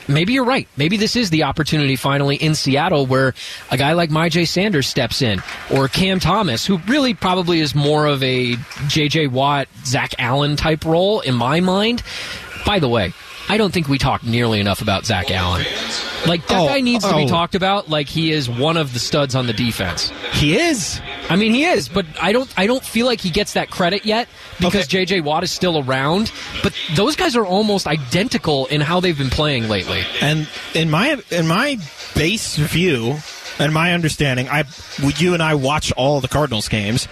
maybe 0.09 0.33
you're 0.33 0.43
right. 0.43 0.67
Maybe 0.75 0.97
this 0.97 1.15
is 1.15 1.29
the 1.29 1.43
opportunity 1.43 1.95
finally 1.95 2.35
in 2.35 2.55
Seattle 2.55 3.05
where 3.05 3.33
a 3.71 3.77
guy 3.77 3.93
like 3.93 4.09
Myjai 4.09 4.47
Sanders 4.47 4.87
steps 4.87 5.21
in, 5.21 5.41
or 5.71 5.87
Cam 5.87 6.19
Thomas, 6.19 6.65
who 6.65 6.77
really 6.87 7.13
probably 7.13 7.59
is 7.61 7.73
more 7.75 8.05
of 8.05 8.21
a 8.23 8.55
J.J. 8.87 9.27
Watt, 9.27 9.67
Zach 9.85 10.13
Allen 10.19 10.55
type 10.55 10.83
role 10.83 11.21
in 11.21 11.35
my 11.35 11.59
mind. 11.61 12.03
By 12.65 12.79
the 12.79 12.89
way, 12.89 13.13
I 13.47 13.57
don't 13.57 13.73
think 13.73 13.87
we 13.87 13.97
talk 13.97 14.23
nearly 14.23 14.59
enough 14.59 14.81
about 14.81 15.05
Zach 15.05 15.31
Allen. 15.31 15.65
Like 16.27 16.45
that 16.47 16.59
Oh, 16.59 16.67
guy 16.67 16.81
needs 16.81 17.05
to 17.07 17.15
be 17.15 17.23
oh. 17.23 17.27
talked 17.27 17.55
about 17.55 17.89
like 17.89 18.07
he 18.07 18.31
is 18.31 18.49
one 18.49 18.77
of 18.77 18.93
the 18.93 18.99
studs 18.99 19.33
on 19.35 19.47
the 19.47 19.53
defense. 19.53 20.11
He 20.33 20.57
is. 20.59 20.99
I 21.29 21.35
mean, 21.35 21.53
he 21.53 21.65
is, 21.65 21.87
but 21.87 22.05
I 22.21 22.31
don't. 22.31 22.51
I 22.57 22.67
don't 22.67 22.83
feel 22.83 23.05
like 23.05 23.21
he 23.21 23.29
gets 23.29 23.53
that 23.53 23.69
credit 23.69 24.05
yet 24.05 24.27
because 24.57 24.85
Okay. 24.85 25.05
J.J. 25.05 25.21
Watt 25.21 25.43
is 25.43 25.51
still 25.51 25.77
around. 25.79 26.31
But 26.63 26.73
those 26.95 27.15
guys 27.15 27.35
are 27.35 27.45
almost 27.45 27.87
identical 27.87 28.65
in 28.67 28.81
how 28.81 28.99
they've 28.99 29.17
been 29.17 29.29
playing 29.29 29.69
lately. 29.69 30.03
And 30.21 30.47
in 30.73 30.89
my 30.89 31.21
in 31.29 31.47
my 31.47 31.77
base 32.15 32.55
view 32.57 33.17
and 33.59 33.73
my 33.73 33.93
understanding, 33.93 34.49
I 34.49 34.63
you 35.17 35.33
and 35.33 35.43
I 35.43 35.55
watch 35.55 35.91
all 35.93 36.19
the 36.19 36.27
Cardinals 36.27 36.67
games. 36.67 37.07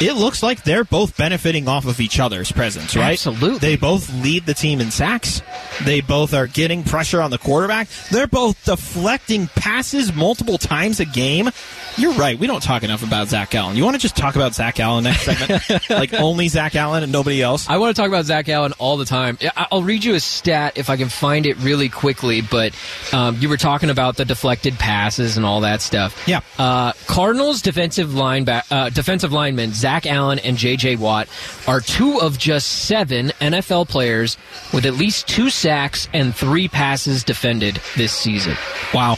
It 0.00 0.14
looks 0.14 0.42
like 0.42 0.64
they're 0.64 0.84
both 0.84 1.16
benefiting 1.16 1.68
off 1.68 1.86
of 1.86 2.00
each 2.00 2.20
other's 2.20 2.50
presence, 2.50 2.96
right? 2.96 3.12
Absolutely. 3.12 3.58
They 3.58 3.76
both 3.76 4.12
lead 4.22 4.46
the 4.46 4.54
team 4.54 4.80
in 4.80 4.90
sacks. 4.90 5.42
They 5.84 6.00
both 6.00 6.34
are 6.34 6.46
getting 6.46 6.82
pressure 6.84 7.20
on 7.20 7.30
the 7.30 7.38
quarterback. 7.38 7.88
They're 8.10 8.26
both 8.26 8.64
deflecting 8.64 9.48
passes 9.48 10.14
multiple 10.14 10.58
times 10.58 11.00
a 11.00 11.04
game. 11.04 11.50
You're 11.96 12.12
right. 12.14 12.38
We 12.38 12.46
don't 12.46 12.62
talk 12.62 12.82
enough 12.82 13.04
about 13.04 13.28
Zach 13.28 13.54
Allen. 13.54 13.76
You 13.76 13.84
want 13.84 13.94
to 13.94 14.00
just 14.00 14.16
talk 14.16 14.34
about 14.34 14.54
Zach 14.54 14.80
Allen 14.80 15.04
next 15.04 15.22
segment? 15.22 15.90
like 15.90 16.12
only 16.14 16.48
Zach 16.48 16.74
Allen 16.74 17.02
and 17.02 17.12
nobody 17.12 17.40
else? 17.40 17.68
I 17.68 17.78
want 17.78 17.94
to 17.94 18.00
talk 18.00 18.08
about 18.08 18.24
Zach 18.24 18.48
Allen 18.48 18.72
all 18.78 18.96
the 18.96 19.04
time. 19.04 19.38
I'll 19.56 19.82
read 19.82 20.02
you 20.02 20.14
a 20.14 20.20
stat 20.20 20.76
if 20.76 20.90
I 20.90 20.96
can 20.96 21.08
find 21.08 21.46
it 21.46 21.56
really 21.58 21.88
quickly, 21.88 22.40
but 22.40 22.74
um, 23.12 23.36
you 23.38 23.48
were 23.48 23.56
talking 23.56 23.90
about 23.90 24.16
the 24.16 24.24
deflected 24.24 24.74
passes 24.74 25.36
and 25.36 25.46
all 25.46 25.60
that 25.60 25.82
stuff. 25.82 26.26
Yeah. 26.26 26.40
Uh, 26.58 26.92
Cardinals 27.06 27.62
defensive 27.62 28.14
line 28.14 28.48
uh, 28.48 28.90
defensive 28.90 29.32
linemen 29.32 29.72
Zach 29.74 30.06
Allen 30.06 30.38
and 30.38 30.56
J.J. 30.56 30.96
Watt 30.96 31.28
are 31.66 31.80
two 31.80 32.20
of 32.20 32.38
just 32.38 32.84
seven 32.86 33.28
NFL 33.40 33.88
players 33.88 34.36
with 34.72 34.86
at 34.86 34.94
least 34.94 35.28
two 35.28 35.50
sacks 35.50 36.08
and 36.12 36.34
three 36.34 36.68
passes 36.68 37.24
defended 37.24 37.80
this 37.96 38.12
season. 38.12 38.56
Wow. 38.92 39.16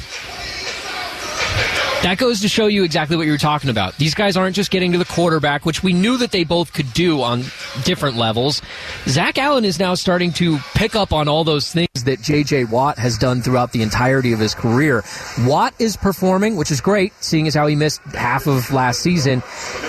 That 2.03 2.19
goes 2.19 2.41
to 2.43 2.49
show 2.49 2.67
you 2.67 2.85
exactly 2.85 3.17
what 3.17 3.27
you 3.27 3.33
were 3.33 3.39
talking 3.39 3.71
about. 3.71 3.97
These 3.97 4.15
guys 4.15 4.37
aren't 4.37 4.55
just 4.55 4.71
getting 4.71 4.93
to 4.93 4.99
the 4.99 5.05
quarterback, 5.07 5.65
which 5.65 5.83
we 5.83 5.93
knew 5.93 6.19
that 6.19 6.31
they 6.31 6.45
both 6.45 6.73
could 6.73 6.93
do 6.93 7.23
on 7.23 7.43
different 7.85 8.17
levels. 8.17 8.63
Zach 9.07 9.39
Allen 9.39 9.65
is 9.65 9.79
now 9.79 9.95
starting 9.95 10.33
to 10.35 10.59
pick 10.75 10.95
up 10.95 11.13
on 11.13 11.29
all 11.29 11.45
those 11.45 11.73
things 11.73 12.05
that 12.05 12.21
J.J. 12.21 12.65
Watt 12.65 12.99
has 12.99 13.19
done 13.19 13.43
throughout 13.43 13.73
the 13.73 13.83
entirety 13.83 14.33
of 14.33 14.39
his 14.39 14.55
career. 14.55 15.05
Watt 15.41 15.75
is 15.79 15.97
performing, 15.97 16.57
which 16.57 16.71
is 16.71 16.81
great, 16.81 17.13
seeing 17.23 17.47
as 17.47 17.55
how 17.55 17.67
he 17.67 17.77
missed 17.77 18.01
half 18.15 18.47
of 18.47 18.73
last 18.73 19.01
season. 19.01 19.43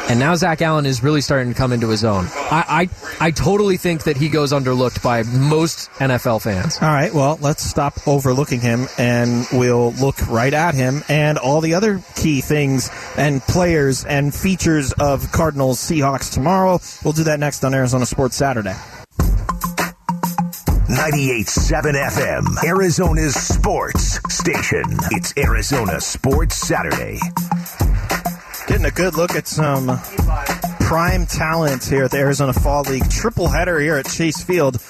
And 0.09 0.19
now 0.19 0.35
Zach 0.35 0.61
Allen 0.61 0.85
is 0.85 1.03
really 1.03 1.21
starting 1.21 1.53
to 1.53 1.57
come 1.57 1.73
into 1.73 1.89
his 1.89 2.03
own. 2.03 2.25
I, 2.35 2.89
I, 3.19 3.27
I 3.27 3.31
totally 3.31 3.77
think 3.77 4.03
that 4.03 4.17
he 4.17 4.29
goes 4.29 4.53
underlooked 4.53 5.03
by 5.03 5.23
most 5.23 5.89
NFL 5.91 6.41
fans. 6.41 6.77
All 6.81 6.87
right, 6.87 7.13
well, 7.13 7.37
let's 7.41 7.63
stop 7.63 8.07
overlooking 8.07 8.61
him 8.61 8.87
and 8.97 9.45
we'll 9.51 9.91
look 9.93 10.27
right 10.27 10.53
at 10.53 10.75
him 10.75 11.03
and 11.09 11.37
all 11.37 11.61
the 11.61 11.73
other 11.73 12.01
key 12.15 12.41
things 12.41 12.89
and 13.17 13.41
players 13.41 14.05
and 14.05 14.33
features 14.33 14.93
of 14.93 15.31
Cardinals 15.31 15.79
Seahawks 15.79 16.33
tomorrow. 16.33 16.79
We'll 17.03 17.13
do 17.13 17.25
that 17.25 17.39
next 17.39 17.63
on 17.63 17.73
Arizona 17.77 18.07
Sports 18.07 18.35
Saturday. 18.35 18.73
98.7 20.89 21.93
FM, 21.93 22.63
Arizona's 22.63 23.35
sports 23.35 24.19
station. 24.33 24.83
It's 25.11 25.31
Arizona 25.37 26.01
Sports 26.01 26.55
Saturday. 26.55 27.19
Getting 28.67 28.85
a 28.85 28.91
good 28.91 29.15
look 29.15 29.35
at 29.35 29.47
some 29.47 29.99
prime 30.79 31.27
talent 31.27 31.85
here 31.85 32.05
at 32.05 32.11
the 32.11 32.17
Arizona 32.17 32.51
Fall 32.51 32.81
League 32.81 33.07
triple 33.11 33.47
header 33.47 33.79
here 33.79 33.97
at 33.97 34.07
Chase 34.07 34.43
Field. 34.43 34.81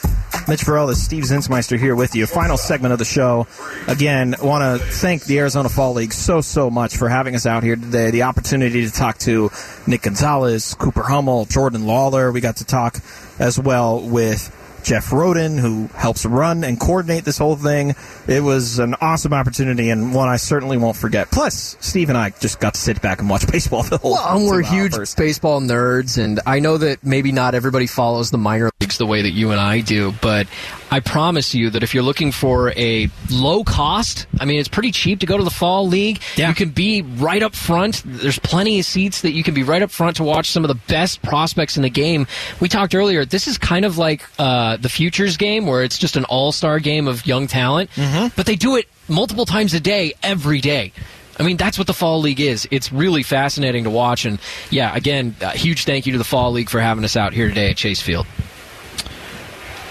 Mitch 0.48 0.63
Farrell, 0.63 0.94
Steve 0.96 1.24
Zinsmeister 1.24 1.77
here 1.77 1.96
with 1.96 2.15
you. 2.15 2.25
Final 2.25 2.58
segment 2.58 2.94
of 2.94 3.00
the 3.00 3.06
show. 3.06 3.48
Again, 3.88 4.36
want 4.41 4.82
to 4.82 4.86
thank 4.86 5.25
the 5.25 5.39
Arizona 5.39 5.70
Fall 5.70 5.94
League 5.94 6.13
so, 6.13 6.41
so 6.41 6.70
much 6.70 6.98
for 6.98 7.10
having 7.10 7.36
us 7.36 7.46
out 7.46 7.63
here 7.63 7.75
today. 7.75 8.12
The 8.12 8.24
opportunity 8.24 8.86
to 8.86 8.91
talk 8.91 9.17
to 9.20 9.50
Nick 9.86 10.03
Gonzalez, 10.03 10.74
Cooper 10.74 11.03
Hummel, 11.03 11.46
Jordan 11.46 11.82
Lawlar. 11.82 12.34
We 12.34 12.41
got 12.41 12.58
to 12.58 12.65
talk 12.65 12.98
as 13.39 13.60
well 13.60 14.01
with 14.01 14.53
Jeff 14.88 15.12
Roden, 15.12 15.58
who 15.58 15.88
helps 15.88 16.25
run 16.25 16.63
and 16.63 16.79
coordinate 16.79 17.25
this 17.25 17.38
whole 17.38 17.58
thing. 17.58 17.94
It 18.25 18.41
was 18.41 18.79
an 18.79 18.96
awesome 19.01 19.34
opportunity 19.34 19.89
and 19.89 20.15
one 20.15 20.29
I 20.29 20.38
certainly 20.38 20.77
won't 20.77 20.96
forget. 20.96 21.29
Plus, 21.29 21.75
Steve 21.82 22.08
and 22.08 22.17
I 22.17 22.29
just 22.29 22.62
got 22.62 22.75
to 22.75 22.79
sit 22.79 23.01
back 23.01 23.20
and 23.20 23.29
watch 23.29 23.46
baseball 23.51 23.84
the 23.84 23.98
whole 23.98 24.13
Well, 24.13 24.46
we're 24.48 24.62
huge 24.62 24.94
hours. 24.94 25.13
baseball 25.13 25.60
nerds, 25.60 26.17
and 26.24 26.39
I 26.46 26.62
know 26.62 26.77
that 26.77 27.03
maybe 27.03 27.34
not 27.34 27.53
everybody 27.53 27.86
follows 27.86 28.32
the 28.32 28.38
minor 28.38 28.70
leagues 28.79 28.98
the 28.98 29.06
way 29.06 29.24
that 29.24 29.32
you 29.32 29.51
and 29.51 29.60
I 29.60 29.82
do, 29.82 30.13
but 30.22 30.48
I 30.89 31.01
promise 31.01 31.53
you 31.53 31.70
that 31.72 31.84
if 31.84 31.94
you're 31.94 32.03
looking 32.03 32.32
for 32.32 32.72
a 32.72 33.10
low 33.29 33.63
cost, 33.63 34.25
I 34.39 34.46
mean, 34.46 34.60
it's 34.60 34.70
pretty 34.70 34.91
cheap 34.91 35.20
to 35.20 35.25
go 35.25 35.38
to 35.38 35.44
the 35.44 35.50
fall 35.50 35.88
league. 35.88 36.22
Yeah. 36.36 36.50
You 36.50 36.56
can 36.56 36.70
be 36.70 37.01
right 37.01 37.44
up 37.44 37.56
front. 37.56 38.03
There's 38.06 38.39
plenty 38.39 38.79
of 38.79 38.86
seats 38.86 39.22
that 39.22 39.32
you 39.32 39.44
can 39.44 39.53
be 39.53 39.63
right 39.63 39.82
up 39.82 39.91
front 39.91 40.17
to 40.17 40.24
watch 40.24 40.50
some 40.50 40.63
of 40.63 40.70
the 40.70 40.79
best 40.88 41.22
prospects 41.22 41.75
in 41.75 41.84
the 41.84 41.89
game. 41.89 42.25
We 42.62 42.70
talked 42.70 42.96
earlier, 42.96 43.25
this 43.25 43.48
is 43.48 43.58
kind 43.58 43.84
of 43.84 43.98
like 43.98 44.24
uh, 44.39 44.77
the 44.77 44.89
futures 44.89 45.36
game 45.36 45.67
where 45.67 45.84
it's 45.84 45.98
just 45.98 46.15
an 46.15 46.24
all 46.25 46.51
star 46.51 46.79
game 46.79 47.08
of 47.08 47.25
young 47.25 47.48
talent, 47.48 47.89
but 48.36 48.46
they 48.46 48.56
do 48.56 48.75
it 48.77 48.88
multiple 49.10 49.46
times 49.46 49.74
a 49.74 49.79
day, 49.79 50.13
every 50.24 50.62
day. 50.62 50.94
I 51.39 51.44
mean, 51.44 51.58
that's 51.58 51.77
what 51.77 51.86
the 51.86 51.94
Fall 51.94 52.20
League 52.22 52.39
is. 52.39 52.67
It's 52.72 52.91
really 52.91 53.22
fascinating 53.22 53.84
to 53.84 53.89
watch. 53.91 54.25
And 54.25 54.39
yeah, 54.72 54.96
again, 54.96 55.36
a 55.41 55.51
huge 55.51 55.86
thank 55.86 56.08
you 56.08 56.13
to 56.13 56.17
the 56.17 56.24
Fall 56.24 56.51
League 56.51 56.70
for 56.70 56.79
having 56.79 57.03
us 57.03 57.15
out 57.15 57.32
here 57.34 57.48
today 57.48 57.70
at 57.70 57.77
Chase 57.77 58.01
Field. 58.01 58.25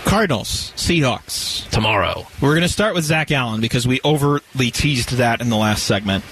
Cardinals, 0.07 0.73
Seahawks. 0.77 1.69
Tomorrow. 1.71 2.27
We're 2.41 2.53
going 2.53 2.63
to 2.63 2.69
start 2.69 2.95
with 2.95 3.05
Zach 3.05 3.33
Allen 3.33 3.61
because 3.61 3.89
we 3.89 4.01
overly 4.05 4.71
teased 4.71 5.11
that 5.15 5.41
in 5.41 5.51
the 5.51 5.57
last 5.57 5.83
segment. 5.85 6.25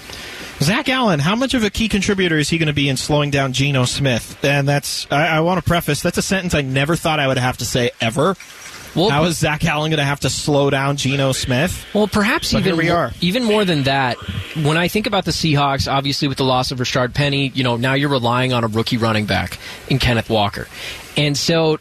Zach 0.61 0.87
Allen, 0.87 1.19
how 1.19 1.35
much 1.35 1.53
of 1.53 1.63
a 1.65 1.69
key 1.69 1.89
contributor 1.89 2.37
is 2.37 2.49
he 2.49 2.57
going 2.57 2.67
to 2.67 2.73
be 2.73 2.87
in 2.87 2.95
slowing 2.95 3.31
down 3.31 3.51
Geno 3.51 3.83
Smith? 3.83 4.39
And 4.45 4.65
that's, 4.65 5.05
I, 5.11 5.27
I 5.27 5.39
want 5.41 5.61
to 5.61 5.67
preface, 5.67 6.01
that's 6.01 6.17
a 6.17 6.21
sentence 6.21 6.53
I 6.55 6.61
never 6.61 6.95
thought 6.95 7.19
I 7.19 7.27
would 7.27 7.37
have 7.37 7.57
to 7.57 7.65
say 7.65 7.91
ever. 7.99 8.37
Well, 8.95 9.09
How 9.09 9.25
is 9.25 9.37
Zach 9.39 9.65
Allen 9.65 9.91
going 9.91 9.97
to 9.97 10.05
have 10.05 10.21
to 10.21 10.29
slow 10.29 10.69
down 10.69 10.95
Geno 10.95 11.33
Smith? 11.33 11.85
Well, 11.93 12.07
perhaps 12.07 12.53
But 12.53 12.59
even 12.59 12.77
we 12.77 12.87
more, 12.87 12.97
are. 12.97 13.11
even 13.19 13.43
more 13.43 13.65
than 13.65 13.83
that. 13.83 14.15
When 14.63 14.77
I 14.77 14.87
think 14.87 15.05
about 15.05 15.25
the 15.25 15.31
Seahawks, 15.31 15.91
obviously 15.91 16.29
with 16.29 16.37
the 16.37 16.45
loss 16.45 16.71
of 16.71 16.79
Rashaad 16.79 17.13
Penny, 17.13 17.49
you 17.49 17.65
know 17.65 17.75
now 17.75 17.93
you're 17.95 18.07
relying 18.07 18.53
on 18.53 18.63
a 18.63 18.67
rookie 18.67 18.95
running 18.95 19.25
back 19.25 19.57
in 19.89 19.99
Kenneth 19.99 20.29
Walker, 20.29 20.69
and 21.17 21.35
so 21.37 21.79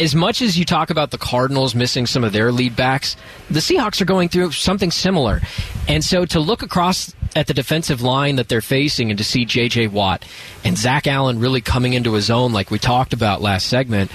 as 0.00 0.14
much 0.14 0.40
as 0.40 0.58
you 0.58 0.64
talk 0.64 0.88
about 0.88 1.10
the 1.10 1.18
Cardinals 1.18 1.74
missing 1.74 2.06
some 2.06 2.24
of 2.24 2.32
their 2.32 2.50
lead 2.50 2.74
backs, 2.74 3.16
the 3.50 3.60
Seahawks 3.60 4.00
are 4.00 4.06
going 4.06 4.30
through 4.30 4.52
something 4.52 4.90
similar, 4.90 5.40
and 5.86 6.02
so 6.02 6.24
to 6.24 6.40
look 6.40 6.62
across 6.62 7.14
at 7.36 7.46
the 7.46 7.54
defensive 7.54 8.00
line 8.02 8.36
that 8.36 8.48
they're 8.48 8.60
facing 8.60 9.10
and 9.10 9.18
to 9.18 9.24
see 9.24 9.44
J.J. 9.44 9.88
Watt 9.88 10.24
and 10.64 10.76
Zach 10.76 11.06
Allen 11.06 11.38
really 11.38 11.60
coming 11.60 11.92
into 11.92 12.14
his 12.14 12.30
own, 12.30 12.52
like 12.52 12.70
we 12.70 12.78
talked 12.78 13.12
about 13.12 13.40
last 13.40 13.66
segment. 13.66 14.10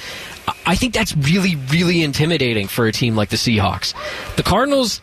I 0.66 0.76
think 0.76 0.94
that's 0.94 1.16
really, 1.16 1.56
really 1.56 2.04
intimidating 2.04 2.68
for 2.68 2.88
a 2.88 2.92
team 2.92 3.16
like 3.16 3.30
the 3.30 3.38
Seahawks. 3.38 3.94
The 4.36 4.44
Cardinals, 4.44 5.02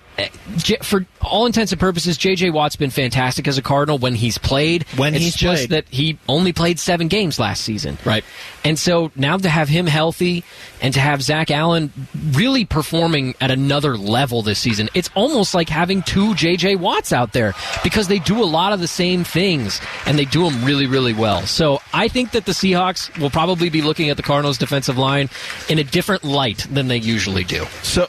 for 0.83 1.07
all 1.23 1.47
intents 1.47 1.73
and 1.73 1.81
purposes, 1.81 2.17
J.J. 2.17 2.51
Watt's 2.51 2.77
been 2.77 2.91
fantastic 2.91 3.49
as 3.49 3.57
a 3.59 3.63
Cardinal 3.63 3.99
when 3.99 4.15
he's 4.15 4.39
played. 4.39 4.85
When 4.97 5.15
it's 5.15 5.25
he's 5.25 5.35
just 5.35 5.69
played. 5.69 5.71
that 5.71 5.89
he 5.89 6.19
only 6.29 6.53
played 6.53 6.79
seven 6.79 7.09
games 7.09 7.39
last 7.39 7.63
season. 7.63 7.97
Right. 8.05 8.25
And 8.65 8.79
so 8.79 9.11
now 9.17 9.37
to 9.39 9.49
have 9.49 9.69
him 9.69 9.87
healthy 9.87 10.45
and 10.81 10.93
to 10.95 11.01
have 11.01 11.23
Zach 11.23 11.51
Allen 11.51 11.93
really 12.33 12.65
performing 12.65 13.35
at 13.41 13.51
another 13.51 13.97
level 13.97 14.43
this 14.43 14.59
season, 14.59 14.89
it's 14.95 15.11
almost 15.15 15.55
like 15.55 15.69
having 15.69 16.03
two 16.03 16.35
J.J. 16.35 16.77
Watts 16.77 17.13
out 17.13 17.33
there 17.33 17.55
because 17.83 18.09
they 18.09 18.19
do 18.19 18.43
a 18.43 18.45
lot 18.45 18.73
of 18.73 18.81
the 18.81 18.89
same 18.89 19.25
things 19.25 19.81
and 20.07 20.19
they 20.19 20.25
do 20.27 20.49
them 20.49 20.65
really, 20.65 20.87
really 20.87 21.15
well. 21.15 21.43
So 21.43 21.81
I 21.93 22.09
think 22.09 22.33
that 22.33 22.45
the 22.45 22.53
Seahawks 22.53 23.19
will 23.19 23.31
probably 23.31 23.71
be 23.71 23.83
looking 23.83 24.11
at 24.11 24.17
the 24.17 24.23
Cardinals' 24.23 24.59
defensive 24.59 24.99
line 24.99 25.31
in 25.69 25.79
a 25.79 25.85
different 25.85 26.25
light 26.25 26.67
than 26.71 26.89
they 26.89 26.99
usually 26.99 27.45
do. 27.45 27.65
So, 27.83 28.09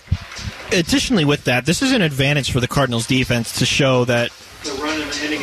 additionally, 0.73 1.25
with 1.25 1.45
that, 1.45 1.65
this 1.65 1.81
is 1.81 1.91
an 1.91 2.01
advantage 2.01 2.51
for 2.51 2.59
the 2.59 2.67
Cardinals 2.67 3.07
defense 3.07 3.59
to 3.59 3.65
show 3.65 4.05
that 4.05 4.31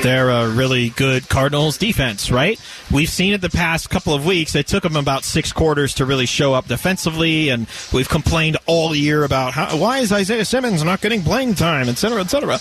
they're 0.03 0.31
a 0.31 0.49
really 0.49 0.91
good 0.91 1.29
Cardinals 1.29 1.77
defense, 1.77 2.31
right? 2.31 2.59
We've 2.91 3.09
seen 3.09 3.33
it 3.33 3.41
the 3.41 3.51
past 3.51 3.91
couple 3.91 4.15
of 4.15 4.25
weeks. 4.25 4.55
It 4.55 4.67
took 4.67 4.83
them 4.83 4.97
about 4.97 5.25
six 5.25 5.53
quarters 5.53 5.95
to 5.95 6.07
really 6.07 6.27
show 6.27 6.55
up 6.55 6.67
defensively, 6.67 7.51
and 7.51 7.67
we've 7.93 8.09
complained 8.09 8.57
all 8.67 8.95
year 8.95 9.25
about 9.25 9.53
how, 9.53 9.77
why 9.77 9.99
is 9.99 10.13
Isaiah 10.13 10.45
Simmons 10.45 10.83
not 10.83 11.01
getting 11.01 11.23
playing 11.23 11.55
time, 11.55 11.89
et 11.89 11.99
cetera, 11.99 12.21
et 12.21 12.31
cetera. 12.31 12.59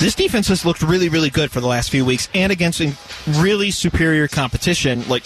This 0.00 0.14
defense 0.14 0.48
has 0.48 0.64
looked 0.64 0.82
really, 0.82 1.08
really 1.08 1.30
good 1.30 1.50
for 1.50 1.60
the 1.60 1.66
last 1.68 1.90
few 1.90 2.04
weeks, 2.04 2.28
and 2.34 2.50
against 2.50 2.82
really 3.26 3.70
superior 3.70 4.28
competition, 4.28 5.06
like 5.08 5.24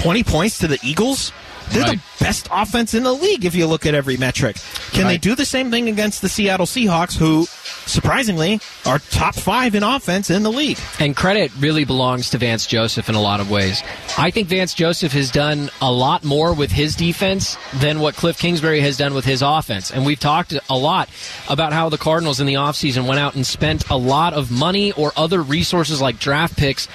20 0.00 0.24
points 0.24 0.58
to 0.58 0.66
the 0.66 0.78
Eagles. 0.82 1.32
They're 1.70 1.82
Right. 1.82 1.98
the 2.18 2.24
best 2.24 2.48
offense 2.50 2.94
in 2.94 3.02
the 3.02 3.12
league 3.12 3.44
if 3.44 3.54
you 3.54 3.66
look 3.66 3.86
at 3.86 3.94
every 3.94 4.16
metric. 4.16 4.56
Can 4.92 5.06
they 5.06 5.18
do 5.18 5.34
the 5.34 5.44
same 5.44 5.70
thing 5.70 5.88
against 5.88 6.22
the 6.22 6.28
Seattle 6.28 6.66
Seahawks, 6.66 7.16
who 7.16 7.46
surprisingly 7.86 8.60
are 8.86 8.98
top 9.10 9.34
five 9.34 9.74
in 9.74 9.82
offense 9.82 10.30
in 10.30 10.42
the 10.42 10.50
league? 10.52 10.78
And 10.98 11.14
credit 11.16 11.50
really 11.58 11.84
belongs 11.84 12.30
to 12.30 12.38
Vance 12.38 12.66
Joseph 12.66 13.08
in 13.08 13.14
a 13.14 13.20
lot 13.20 13.40
of 13.40 13.50
ways. 13.50 13.82
I 14.16 14.30
think 14.30 14.48
Vance 14.48 14.74
Joseph 14.74 15.12
has 15.12 15.30
done 15.30 15.70
a 15.80 15.90
lot 15.90 16.24
more 16.24 16.52
with 16.52 16.70
his 16.70 16.94
defense 16.96 17.56
than 17.74 18.00
what 18.00 18.14
Cliff 18.16 18.38
Kingsbury 18.38 18.80
has 18.80 18.96
done 18.96 19.14
with 19.14 19.24
his 19.24 19.42
offense. 19.42 19.90
And 19.90 20.04
we've 20.04 20.20
talked 20.20 20.54
a 20.68 20.76
lot 20.76 21.08
about 21.48 21.72
how 21.72 21.88
the 21.88 21.98
Cardinals 21.98 22.40
in 22.40 22.46
the 22.46 22.54
offseason 22.54 23.06
went 23.06 23.20
out 23.20 23.34
and 23.34 23.46
spent 23.46 23.88
a 23.90 23.96
lot 23.96 24.34
of 24.34 24.50
money 24.50 24.92
or 24.92 25.12
other 25.16 25.42
resources 25.42 26.00
like 26.00 26.18
draft 26.18 26.56
picks 26.56 26.88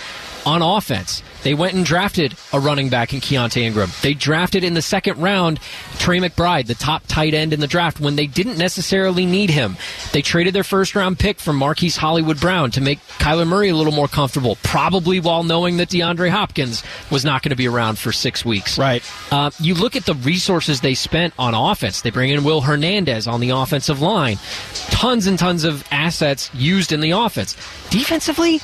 on 0.45 0.61
offense. 0.61 1.23
They 1.43 1.53
went 1.53 1.73
and 1.73 1.85
drafted 1.85 2.35
a 2.51 2.59
running 2.59 2.89
back 2.89 3.13
in 3.13 3.19
Keaontay 3.19 3.61
Ingram. 3.61 3.89
They 4.01 4.13
drafted 4.13 4.63
in 4.63 4.73
the 4.73 4.81
second 4.81 5.19
round 5.19 5.59
Trey 5.99 6.19
McBride, 6.19 6.67
the 6.67 6.75
top 6.75 7.03
tight 7.07 7.33
end 7.33 7.53
in 7.53 7.59
the 7.59 7.67
draft, 7.67 7.99
when 7.99 8.15
they 8.15 8.27
didn't 8.27 8.57
necessarily 8.57 9.25
need 9.25 9.49
him. 9.49 9.77
They 10.11 10.21
traded 10.21 10.53
their 10.53 10.63
first 10.63 10.95
round 10.95 11.19
pick 11.19 11.39
for 11.39 11.53
Marquise 11.53 11.97
Hollywood 11.97 12.39
Brown 12.39 12.71
to 12.71 12.81
make 12.81 12.99
Kyler 13.19 13.47
Murray 13.47 13.69
a 13.69 13.75
little 13.75 13.93
more 13.93 14.07
comfortable, 14.07 14.57
probably 14.63 15.19
while 15.19 15.43
knowing 15.43 15.77
that 15.77 15.89
DeAndre 15.89 16.29
Hopkins 16.29 16.83
was 17.11 17.25
not 17.25 17.43
going 17.43 17.51
to 17.51 17.55
be 17.55 17.67
around 17.67 17.99
for 17.99 18.11
six 18.11 18.45
weeks. 18.45 18.77
Right. 18.77 19.03
Uh, 19.31 19.51
you 19.59 19.75
look 19.75 19.95
at 19.95 20.05
the 20.05 20.15
resources 20.15 20.81
they 20.81 20.93
spent 20.93 21.33
on 21.37 21.53
offense. 21.53 22.01
They 22.01 22.09
bring 22.09 22.29
in 22.29 22.43
Will 22.43 22.61
Hernandez 22.61 23.27
on 23.27 23.39
the 23.39 23.49
offensive 23.49 24.01
line. 24.01 24.37
Tons 24.89 25.27
and 25.27 25.37
tons 25.37 25.63
of 25.63 25.83
assets 25.91 26.49
used 26.53 26.91
in 26.91 27.01
the 27.01 27.11
offense. 27.11 27.55
Defensively, 27.89 28.61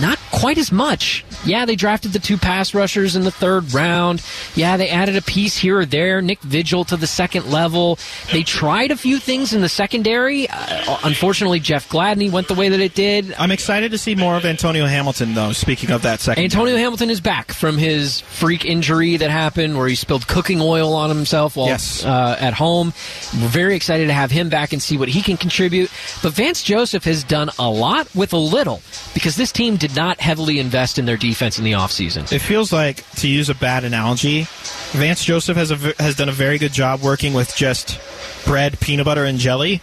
not 0.00 0.18
quite 0.30 0.58
as 0.58 0.70
much. 0.70 1.24
Yeah, 1.44 1.64
they 1.64 1.76
drafted 1.76 2.12
the 2.12 2.18
two 2.18 2.36
pass 2.36 2.74
rushers 2.74 3.16
in 3.16 3.22
the 3.22 3.30
third 3.30 3.72
round. 3.72 4.22
Yeah, 4.54 4.76
they 4.76 4.88
added 4.90 5.16
a 5.16 5.22
piece 5.22 5.56
here 5.56 5.78
or 5.78 5.86
there, 5.86 6.20
Nick 6.20 6.40
Vigil 6.40 6.84
to 6.86 6.96
the 6.96 7.06
second 7.06 7.50
level. 7.50 7.98
They 8.32 8.42
tried 8.42 8.90
a 8.90 8.96
few 8.96 9.18
things 9.18 9.52
in 9.52 9.60
the 9.60 9.68
secondary. 9.68 10.48
Uh, 10.48 10.98
unfortunately, 11.04 11.60
Jeff 11.60 11.88
Gladney 11.88 12.30
went 12.30 12.48
the 12.48 12.54
way 12.54 12.68
that 12.68 12.80
it 12.80 12.94
did. 12.94 13.32
I'm 13.38 13.50
excited 13.50 13.90
to 13.92 13.98
see 13.98 14.14
more 14.14 14.36
of 14.36 14.44
Antonio 14.44 14.86
Hamilton, 14.86 15.34
though. 15.34 15.52
Speaking 15.52 15.90
of 15.90 16.02
that 16.02 16.20
second, 16.20 16.42
Antonio 16.44 16.76
Hamilton 16.76 17.10
is 17.10 17.20
back 17.20 17.52
from 17.52 17.78
his 17.78 18.20
freak 18.20 18.64
injury 18.64 19.16
that 19.16 19.30
happened 19.30 19.76
where 19.78 19.88
he 19.88 19.94
spilled 19.94 20.26
cooking 20.26 20.60
oil 20.60 20.92
on 20.92 21.08
himself 21.08 21.56
while 21.56 21.68
Yes. 21.68 22.04
uh, 22.04 22.36
at 22.38 22.52
home. 22.54 22.92
We're 23.40 23.48
very 23.48 23.76
excited 23.76 24.08
to 24.08 24.12
have 24.12 24.30
him 24.30 24.48
back 24.50 24.72
and 24.72 24.82
see 24.82 24.96
what 24.98 25.08
he 25.08 25.22
can 25.22 25.36
contribute. 25.36 25.90
But 26.22 26.32
Vance 26.34 26.62
Joseph 26.62 27.04
has 27.04 27.24
done 27.24 27.50
a 27.58 27.70
lot 27.70 28.14
with 28.14 28.32
a 28.32 28.38
little 28.38 28.82
because 29.14 29.36
this 29.36 29.52
team 29.52 29.76
did 29.78 29.96
not 29.96 30.20
heavily 30.20 30.58
invest 30.58 30.98
in 30.98 31.06
their 31.06 31.16
defense 31.16 31.58
in 31.58 31.64
the 31.64 31.72
offseason. 31.72 32.30
It 32.32 32.40
feels 32.40 32.72
like, 32.72 33.08
to 33.16 33.28
use 33.28 33.48
a 33.48 33.54
bad 33.54 33.84
analogy, 33.84 34.46
Vance 34.92 35.24
Joseph 35.24 35.56
has 35.56 35.70
a, 35.70 35.76
has 35.98 36.16
done 36.16 36.28
a 36.28 36.32
very 36.32 36.58
good 36.58 36.72
job 36.72 37.00
working 37.00 37.32
with 37.32 37.54
just 37.56 38.00
bread, 38.44 38.78
peanut 38.80 39.04
butter, 39.04 39.24
and 39.24 39.38
jelly, 39.38 39.80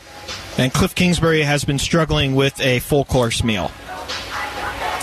and 0.58 0.74
Cliff 0.74 0.96
Kingsbury 0.96 1.42
has 1.42 1.66
been 1.66 1.80
struggling 1.80 2.36
with 2.36 2.60
a 2.60 2.80
full 2.80 3.06
course 3.06 3.44
meal. 3.44 3.72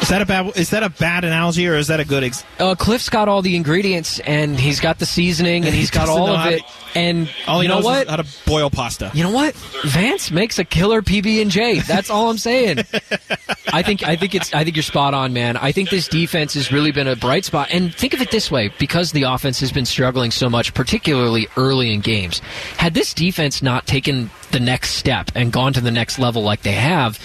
Is 0.03 0.09
that 0.09 0.21
a 0.21 0.27
bad? 0.27 0.57
Is 0.57 0.71
that 0.71 0.83
a 0.83 0.91
bad 0.91 1.25
analogy, 1.25 1.67
or 1.69 1.75
is 1.77 1.87
that 1.87 2.01
a 2.01 2.05
good? 2.05 2.25
Ex- 2.25 2.45
Uh, 2.59 2.75
Cliff's 2.75 3.09
got 3.09 3.29
all 3.29 3.41
the 3.41 3.57
ingredients 3.57 4.19
and 4.21 4.59
he's 4.59 4.81
got 4.81 4.99
the 4.99 5.07
seasoning 5.07 5.65
and 5.65 5.73
He 5.73 5.81
he's 5.81 5.91
got 5.91 6.09
all 6.09 6.27
of 6.29 6.47
it. 6.53 6.59
to- 6.59 6.99
And 6.99 7.31
all 7.47 7.61
he 7.61 7.65
you 7.65 7.69
know 7.69 7.77
knows 7.77 7.85
what? 7.85 8.03
is 8.05 8.11
how 8.11 8.17
to 8.17 8.27
boil 8.45 8.69
pasta. 8.69 9.11
You 9.15 9.23
know 9.23 9.31
what? 9.31 9.55
Vance 9.85 10.31
makes 10.31 10.59
a 10.59 10.65
killer 10.65 11.01
PB 11.03 11.41
and 11.41 11.51
J. 11.51 11.79
That's 11.81 12.11
all 12.11 12.29
I'm 12.31 12.37
saying. 12.39 12.79
I 13.73 13.83
think 13.83 14.03
I 14.07 14.17
think 14.17 14.35
it's 14.35 14.53
I 14.53 14.65
think 14.65 14.77
you're 14.77 14.83
spot 14.83 15.15
on, 15.15 15.33
man. 15.33 15.57
I 15.57 15.73
think 15.73 15.89
this 15.89 16.09
defense 16.09 16.55
has 16.55 16.71
really 16.73 16.91
been 16.93 17.09
a 17.09 17.17
bright 17.17 17.45
spot. 17.45 17.69
And 17.71 17.95
think 17.95 18.13
of 18.13 18.21
it 18.21 18.31
this 18.31 18.51
way, 18.51 18.71
because 18.79 19.13
the 19.13 19.23
offense 19.23 19.61
has 19.61 19.73
been 19.73 19.87
struggling 19.87 20.31
so 20.31 20.51
much, 20.51 20.75
particularly 20.75 21.47
early 21.57 21.95
in 21.95 22.01
games. 22.01 22.41
Had 22.77 22.93
this 22.95 23.15
defense 23.15 23.63
not 23.63 23.87
taken 23.87 24.31
the 24.51 24.61
next 24.61 24.95
step 24.97 25.31
and 25.35 25.53
gone 25.53 25.73
to 25.73 25.81
the 25.81 25.91
next 25.93 26.19
level 26.19 26.43
like 26.43 26.63
they 26.63 26.73
have, 26.73 27.19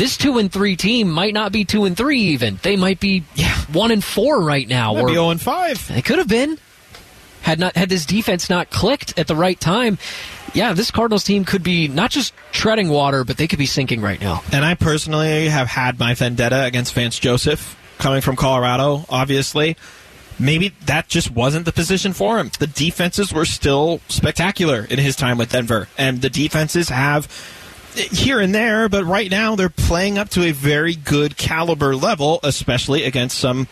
this 0.00 0.16
two 0.16 0.38
and 0.38 0.50
three 0.50 0.76
team 0.76 1.10
might 1.10 1.34
not 1.34 1.52
be 1.52 1.66
two 1.66 1.84
and 1.84 1.94
three 1.94 2.20
even. 2.20 2.58
They 2.62 2.76
might 2.76 3.00
be 3.00 3.22
yeah, 3.34 3.54
one 3.72 3.90
and 3.90 4.02
four 4.02 4.40
right 4.42 4.66
now. 4.66 4.94
Might 4.94 5.02
or- 5.02 5.06
be 5.08 5.12
0 5.12 5.30
and 5.30 5.40
5. 5.40 5.88
they 5.88 6.00
could 6.00 6.18
have 6.18 6.28
been. 6.28 6.58
Had 7.42 7.58
not 7.58 7.76
had 7.76 7.88
this 7.88 8.06
defense 8.06 8.48
not 8.50 8.70
clicked 8.70 9.18
at 9.18 9.26
the 9.26 9.36
right 9.36 9.58
time, 9.58 9.98
yeah, 10.52 10.72
this 10.72 10.90
Cardinals 10.90 11.24
team 11.24 11.44
could 11.44 11.62
be 11.62 11.88
not 11.88 12.10
just 12.10 12.34
treading 12.52 12.88
water, 12.88 13.24
but 13.24 13.36
they 13.36 13.46
could 13.46 13.58
be 13.58 13.66
sinking 13.66 14.00
right 14.00 14.20
now. 14.20 14.42
And 14.52 14.64
I 14.64 14.74
personally 14.74 15.48
have 15.48 15.66
had 15.66 15.98
my 15.98 16.14
vendetta 16.14 16.64
against 16.64 16.92
Vance 16.94 17.18
Joseph 17.18 17.76
coming 17.98 18.20
from 18.20 18.36
Colorado, 18.36 19.04
obviously. 19.08 19.76
Maybe 20.38 20.74
that 20.86 21.08
just 21.08 21.30
wasn't 21.30 21.66
the 21.66 21.72
position 21.72 22.14
for 22.14 22.38
him. 22.38 22.50
The 22.58 22.66
defenses 22.66 23.32
were 23.32 23.44
still 23.44 24.00
spectacular 24.08 24.86
in 24.88 24.98
his 24.98 25.14
time 25.16 25.36
with 25.36 25.52
Denver. 25.52 25.88
And 25.98 26.22
the 26.22 26.30
defenses 26.30 26.88
have 26.88 27.28
here 27.94 28.40
and 28.40 28.54
there, 28.54 28.88
but 28.88 29.04
right 29.04 29.30
now 29.30 29.56
they're 29.56 29.68
playing 29.68 30.18
up 30.18 30.28
to 30.30 30.44
a 30.44 30.52
very 30.52 30.94
good 30.94 31.36
caliber 31.36 31.94
level, 31.96 32.40
especially 32.42 33.04
against 33.04 33.38
some 33.38 33.68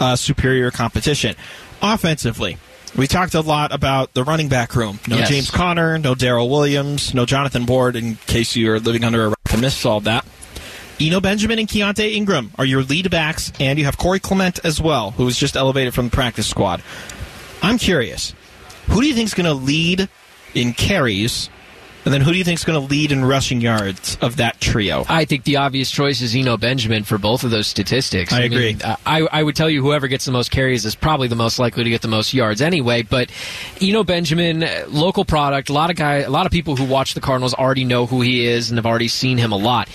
uh, 0.00 0.16
superior 0.16 0.70
competition. 0.70 1.34
Offensively, 1.80 2.58
we 2.96 3.06
talked 3.06 3.34
a 3.34 3.40
lot 3.40 3.74
about 3.74 4.12
the 4.14 4.24
running 4.24 4.48
back 4.48 4.76
room. 4.76 5.00
No 5.08 5.16
Yes. 5.16 5.28
James 5.30 5.50
Conner, 5.50 5.98
no 5.98 6.14
Darrel 6.14 6.48
Williams, 6.50 7.14
no 7.14 7.24
Jonathan 7.24 7.66
Ward, 7.66 7.96
in 7.96 8.16
case 8.26 8.54
you're 8.54 8.78
living 8.78 9.04
under 9.04 9.24
a 9.24 9.28
rock 9.28 9.52
and 9.52 9.60
missed 9.60 9.84
all 9.86 10.00
that. 10.00 10.24
Eno 11.00 11.20
Benjamin 11.20 11.58
and 11.58 11.66
Keaontay 11.66 12.12
Ingram 12.14 12.52
are 12.58 12.64
your 12.64 12.82
lead 12.82 13.10
backs, 13.10 13.52
and 13.58 13.78
you 13.78 13.86
have 13.86 13.96
Corey 13.96 14.20
Clement 14.20 14.60
as 14.64 14.80
well, 14.80 15.10
who 15.12 15.24
was 15.24 15.36
just 15.36 15.56
elevated 15.56 15.94
from 15.94 16.06
the 16.06 16.14
practice 16.14 16.46
squad. 16.46 16.82
I'm 17.62 17.78
curious, 17.78 18.34
who 18.88 19.00
do 19.00 19.06
you 19.06 19.14
think 19.14 19.26
is 19.26 19.34
going 19.34 19.46
to 19.46 19.54
lead 19.54 20.08
in 20.54 20.74
carries, 20.74 21.48
and 22.04 22.12
then 22.12 22.20
who 22.20 22.32
do 22.32 22.38
you 22.38 22.44
think 22.44 22.58
is 22.58 22.64
going 22.64 22.80
to 22.80 22.86
lead 22.86 23.12
in 23.12 23.24
rushing 23.24 23.60
yards 23.60 24.18
of 24.20 24.36
that 24.36 24.60
trio? 24.60 25.04
I 25.08 25.24
think 25.24 25.44
the 25.44 25.56
obvious 25.56 25.90
choice 25.90 26.20
is 26.20 26.34
Eno 26.34 26.56
Benjamin 26.56 27.04
for 27.04 27.16
both 27.16 27.44
of 27.44 27.50
those 27.50 27.68
statistics. 27.68 28.32
I 28.32 28.48
mean, 28.48 28.52
agree. 28.52 28.76
I, 29.06 29.20
I 29.20 29.42
would 29.42 29.54
tell 29.54 29.70
you 29.70 29.82
whoever 29.82 30.08
gets 30.08 30.24
the 30.24 30.32
most 30.32 30.50
carries 30.50 30.84
is 30.84 30.94
probably 30.94 31.28
the 31.28 31.36
most 31.36 31.58
likely 31.58 31.84
to 31.84 31.90
get 31.90 32.02
the 32.02 32.08
most 32.08 32.34
yards 32.34 32.60
anyway. 32.60 33.02
But 33.02 33.30
Eno 33.80 34.02
Benjamin, 34.02 34.64
uh, 34.64 34.86
local 34.88 35.24
product. 35.24 35.68
A 35.68 35.72
lot 35.72 35.90
of 35.90 35.96
guy, 35.96 36.16
a 36.16 36.30
lot 36.30 36.46
of 36.46 36.52
people 36.52 36.74
who 36.74 36.84
watch 36.84 37.14
the 37.14 37.20
Cardinals 37.20 37.54
already 37.54 37.84
know 37.84 38.06
who 38.06 38.20
he 38.20 38.46
is 38.46 38.70
and 38.70 38.78
have 38.78 38.86
already 38.86 39.08
seen 39.08 39.38
him 39.38 39.52
a 39.52 39.56
lot. 39.56 39.88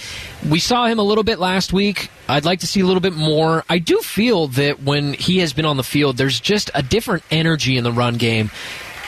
We 0.49 0.59
saw 0.59 0.85
him 0.85 0.99
a 0.99 1.03
little 1.03 1.23
bit 1.25 1.39
last 1.39 1.73
week. 1.73 2.09
I'd 2.29 2.45
like 2.45 2.59
to 2.59 2.67
see 2.67 2.79
a 2.79 2.85
little 2.85 3.01
bit 3.01 3.15
more. 3.15 3.65
I 3.69 3.79
do 3.79 3.99
feel 3.99 4.47
that 4.49 4.81
when 4.81 5.13
he 5.13 5.39
has 5.39 5.51
been 5.51 5.65
on 5.65 5.77
the 5.77 5.83
field, 5.83 6.17
there's 6.17 6.39
just 6.39 6.69
a 6.73 6.83
different 6.83 7.23
energy 7.31 7.75
in 7.75 7.83
the 7.83 7.91
run 7.91 8.15
game 8.17 8.51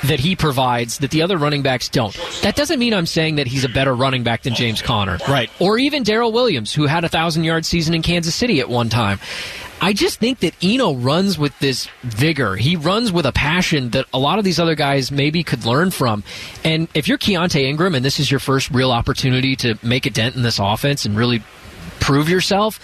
that 0.06 0.20
he 0.20 0.36
provides 0.36 1.00
that 1.00 1.12
the 1.12 1.22
other 1.22 1.38
running 1.38 1.62
backs 1.62 1.90
don't. 1.90 2.14
That 2.42 2.56
doesn't 2.56 2.80
mean 2.80 2.94
I'm 2.94 3.06
saying 3.06 3.36
that 3.36 3.48
he's 3.48 3.64
a 3.64 3.70
better 3.70 3.94
running 3.94 4.24
back 4.24 4.44
than 4.44 4.56
James 4.56 4.82
Conner. 4.82 5.18
Right. 5.28 5.50
Or 5.60 5.78
even 5.78 6.04
Darrel 6.04 6.32
Williams, 6.32 6.74
who 6.74 6.86
had 6.86 7.04
a 7.04 7.10
thousand 7.10 7.44
yard 7.44 7.66
season 7.66 7.94
in 7.94 8.02
Kansas 8.02 8.36
City 8.36 8.60
at 8.60 8.70
one 8.70 8.90
time. 8.90 9.20
I 9.82 9.94
just 9.94 10.20
think 10.20 10.40
that 10.40 10.54
Eno 10.62 10.94
runs 10.94 11.40
with 11.40 11.58
this 11.60 11.88
vigor. 12.04 12.58
He 12.58 12.76
runs 12.76 13.14
with 13.14 13.26
a 13.26 13.32
passion 13.32 13.92
that 13.92 14.06
a 14.14 14.20
lot 14.20 14.38
of 14.38 14.44
these 14.44 14.60
other 14.60 14.76
guys 14.76 15.10
maybe 15.10 15.42
could 15.44 15.64
learn 15.66 15.92
from. 15.92 16.24
And 16.66 16.90
if 16.94 17.08
you're 17.08 17.18
Keaontay 17.18 17.64
Ingram 17.64 17.96
and 17.96 18.04
this 18.04 18.20
is 18.20 18.30
your 18.30 18.42
first 18.42 18.72
real 18.72 18.92
opportunity 18.92 19.56
to 19.58 19.80
make 19.82 20.06
a 20.06 20.10
dent 20.10 20.36
in 20.36 20.42
this 20.42 20.60
offense 20.60 21.06
and 21.06 21.16
really 21.16 21.42
prove 22.10 22.28
yourself, 22.28 22.80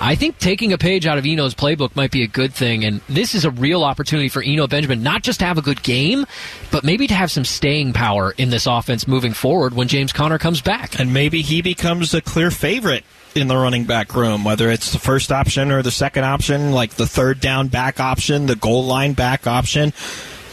I 0.00 0.14
think 0.14 0.38
taking 0.38 0.72
a 0.72 0.78
page 0.78 1.06
out 1.06 1.18
of 1.18 1.26
Eno's 1.26 1.54
playbook 1.54 1.94
might 1.94 2.10
be 2.10 2.22
a 2.22 2.26
good 2.26 2.54
thing. 2.54 2.82
And 2.86 3.02
this 3.10 3.34
is 3.34 3.44
a 3.44 3.50
real 3.50 3.84
opportunity 3.84 4.30
for 4.30 4.42
Eno 4.42 4.66
Benjamin, 4.66 5.02
not 5.02 5.22
just 5.22 5.40
to 5.40 5.44
have 5.44 5.58
a 5.58 5.62
good 5.62 5.82
game, 5.82 6.24
but 6.70 6.82
maybe 6.82 7.06
to 7.06 7.12
have 7.12 7.30
some 7.30 7.44
staying 7.44 7.92
power 7.92 8.32
in 8.38 8.48
this 8.48 8.66
offense 8.66 9.06
moving 9.06 9.34
forward 9.34 9.74
when 9.74 9.86
James 9.86 10.14
Conner 10.14 10.38
comes 10.38 10.62
back. 10.62 10.98
And 10.98 11.12
maybe 11.12 11.42
he 11.42 11.60
becomes 11.60 12.14
a 12.14 12.22
clear 12.22 12.50
favorite 12.50 13.04
in 13.34 13.48
the 13.48 13.56
running 13.56 13.84
back 13.84 14.14
room, 14.14 14.44
whether 14.44 14.70
it's 14.70 14.92
the 14.92 14.98
first 14.98 15.30
option 15.30 15.70
or 15.70 15.82
the 15.82 15.90
second 15.90 16.24
option, 16.24 16.72
like 16.72 16.92
the 16.92 17.06
third 17.06 17.38
down 17.38 17.68
back 17.68 18.00
option, 18.00 18.46
the 18.46 18.56
goal 18.56 18.86
line 18.86 19.12
back 19.12 19.46
option. 19.46 19.92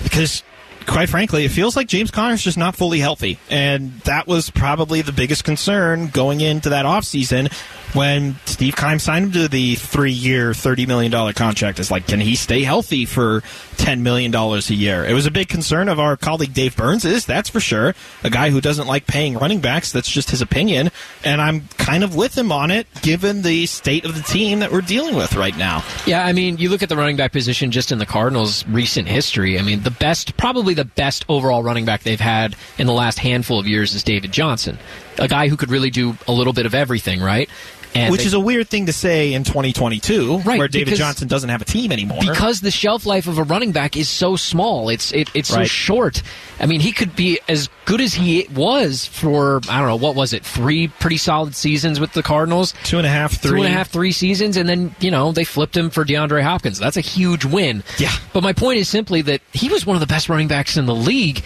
Because, 0.04 0.44
quite 0.88 1.10
frankly, 1.10 1.46
it 1.46 1.50
feels 1.50 1.76
like 1.76 1.88
James 1.88 2.10
Conner's 2.10 2.42
just 2.42 2.58
not 2.58 2.76
fully 2.76 3.00
healthy. 3.00 3.38
And 3.50 4.00
that 4.02 4.26
was 4.26 4.50
probably 4.50 5.02
the 5.02 5.12
biggest 5.12 5.44
concern 5.44 6.08
going 6.08 6.42
into 6.42 6.70
that 6.70 6.86
offseason 6.86 7.54
when 7.94 8.36
Steve 8.46 8.76
Keim 8.76 9.00
signed 9.00 9.26
him 9.26 9.32
to 9.34 9.48
the 9.48 9.76
three 9.76 10.12
year, 10.12 10.52
$30 10.52 10.88
million 10.88 11.34
contract. 11.34 11.80
It's 11.80 11.92
like, 11.92 12.08
can 12.08 12.20
he 12.20 12.36
stay 12.36 12.64
healthy 12.64 13.06
for 13.06 13.42
$10 13.78 14.02
million 14.02 14.34
a 14.34 14.60
year? 14.74 15.06
It 15.06 15.14
was 15.14 15.26
a 15.26 15.32
big 15.32 15.50
concern 15.50 15.90
of 15.90 16.00
our 16.00 16.18
colleague 16.18 16.54
Dave 16.54 16.76
Burns, 16.76 17.06
is 17.06 17.26
that's 17.26 17.50
for 17.50 17.60
sure. 17.60 17.94
A 18.24 18.30
guy 18.30 18.50
who 18.50 18.62
doesn't 18.62 18.88
like 18.88 19.08
paying 19.08 19.38
running 19.38 19.62
backs. 19.62 19.92
That's 19.92 20.10
just 20.10 20.32
his 20.32 20.42
opinion. 20.42 20.92
And 21.24 21.42
I'm 21.42 21.68
kind 21.78 22.04
of 22.04 22.16
with 22.16 22.38
him 22.38 22.52
on 22.52 22.72
it, 22.72 22.88
given 23.02 23.42
the 23.42 23.66
state 23.66 24.06
of 24.06 24.16
the 24.16 24.24
team 24.24 24.60
that 24.60 24.72
we're 24.72 24.82
dealing 24.82 25.16
with 25.16 25.36
right 25.36 25.58
now. 25.58 25.84
Yeah, 26.06 26.26
I 26.26 26.34
mean, 26.34 26.58
you 26.58 26.70
look 26.70 26.84
at 26.84 26.90
the 26.90 26.98
running 26.98 27.18
back 27.18 27.32
position 27.32 27.72
just 27.72 27.92
in 27.92 28.00
the 28.00 28.06
Cardinals' 28.06 28.66
recent 28.68 29.08
history. 29.08 29.60
I 29.60 29.62
mean, 29.62 29.82
the 29.82 29.92
best, 29.92 30.38
probably 30.38 30.74
the 30.78 30.86
best 30.86 31.26
overall 31.28 31.62
running 31.62 31.84
back 31.84 32.04
they've 32.04 32.20
had 32.20 32.56
in 32.78 32.88
the 32.88 32.94
last 32.94 33.20
handful 33.20 33.60
of 33.60 33.68
years 33.68 33.94
is 33.94 34.04
David 34.04 34.32
Johnson, 34.32 34.80
a 35.20 35.28
guy 35.28 35.50
who 35.50 35.58
could 35.58 35.70
really 35.70 35.90
do 35.90 36.18
a 36.28 36.32
little 36.32 36.54
bit 36.54 36.66
of 36.66 36.74
everything, 36.74 37.20
right? 37.20 37.50
And 37.96 38.12
Which 38.12 38.22
they- 38.22 38.28
is 38.28 38.34
a 38.34 38.40
weird 38.40 38.70
thing 38.70 38.86
to 38.88 38.94
say 38.94 39.34
in 39.34 39.44
2022, 39.44 40.40
Right, 40.40 40.60
where 40.60 40.68
David 40.68 40.96
Johnson 40.96 41.28
doesn't 41.28 41.50
have 41.50 41.62
a 41.62 41.66
team 41.66 41.92
anymore. 41.92 42.20
because 42.22 42.62
the 42.62 42.70
shelf 42.72 43.06
life 43.06 43.28
of 43.28 43.38
a 43.38 43.44
running 43.44 43.72
back 43.72 43.96
is 43.98 44.08
so 44.10 44.36
small. 44.36 44.90
It's 44.90 45.12
it, 45.14 45.30
it's 45.34 45.50
so 45.50 45.64
short. 45.66 46.22
I 46.60 46.66
mean, 46.66 46.80
he 46.80 46.92
could 46.92 47.16
be 47.16 47.40
as 47.48 47.70
good 47.86 48.02
as 48.02 48.14
he 48.14 48.48
was 48.54 49.06
for 49.06 49.62
I 49.70 49.80
don't 49.80 49.88
know 49.88 49.96
what 49.96 50.16
was 50.16 50.34
it, 50.34 50.44
three 50.46 50.88
pretty 50.90 51.18
solid 51.18 51.56
seasons 51.56 52.00
with 52.00 52.14
the 52.14 52.24
Cardinals. 52.24 52.74
two 52.84 52.98
and 52.98 53.08
a 53.08 53.10
half, 53.10 53.34
three. 53.42 53.52
Two 53.62 53.64
and 53.66 53.74
a 53.74 53.78
half, 53.78 53.90
three 53.90 54.12
seasons, 54.12 54.58
and 54.58 54.68
then 54.70 54.96
you 55.00 55.10
know 55.12 55.32
they 55.32 55.44
flipped 55.44 55.76
him 55.76 55.90
for 55.90 56.04
DeAndre 56.06 56.44
Hopkins. 56.44 56.78
That's 56.80 56.98
a 56.98 57.02
huge 57.02 57.46
win. 57.46 57.84
Yeah. 57.98 58.12
But 58.34 58.44
my 58.44 58.54
point 58.54 58.80
is 58.80 58.90
simply 58.90 59.22
that 59.24 59.42
he 59.54 59.70
was 59.70 59.86
one 59.86 59.96
of 59.96 60.02
the 60.02 60.08
best 60.08 60.30
running 60.30 60.48
backs 60.48 60.78
in 60.78 60.86
the 60.86 60.96
league, 60.96 61.42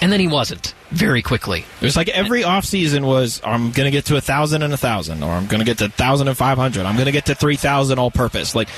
and 0.00 0.12
then 0.12 0.20
he 0.20 0.28
wasn't 0.28 0.74
very 0.90 1.22
quickly. 1.22 1.64
It 1.80 1.84
was 1.84 1.96
like 1.96 2.08
every 2.08 2.42
offseason 2.42 3.04
was 3.04 3.40
I'm 3.44 3.72
going 3.72 3.86
to 3.86 3.90
get 3.90 4.06
to 4.06 4.16
a 4.16 4.20
thousand 4.20 4.62
and 4.62 4.72
a 4.72 4.76
thousand, 4.76 5.22
or 5.22 5.30
I'm 5.30 5.46
going 5.46 5.60
to 5.60 5.64
get 5.64 5.78
to 5.78 5.88
thousand 5.88 6.28
and 6.28 6.36
five 6.36 6.58
hundred. 6.58 6.86
I'm 6.86 6.94
going 6.94 7.06
to 7.06 7.12
get 7.12 7.26
to 7.26 7.34
three 7.34 7.56
thousand 7.56 7.98
all 7.98 8.10
purpose. 8.10 8.54
Like 8.54 8.68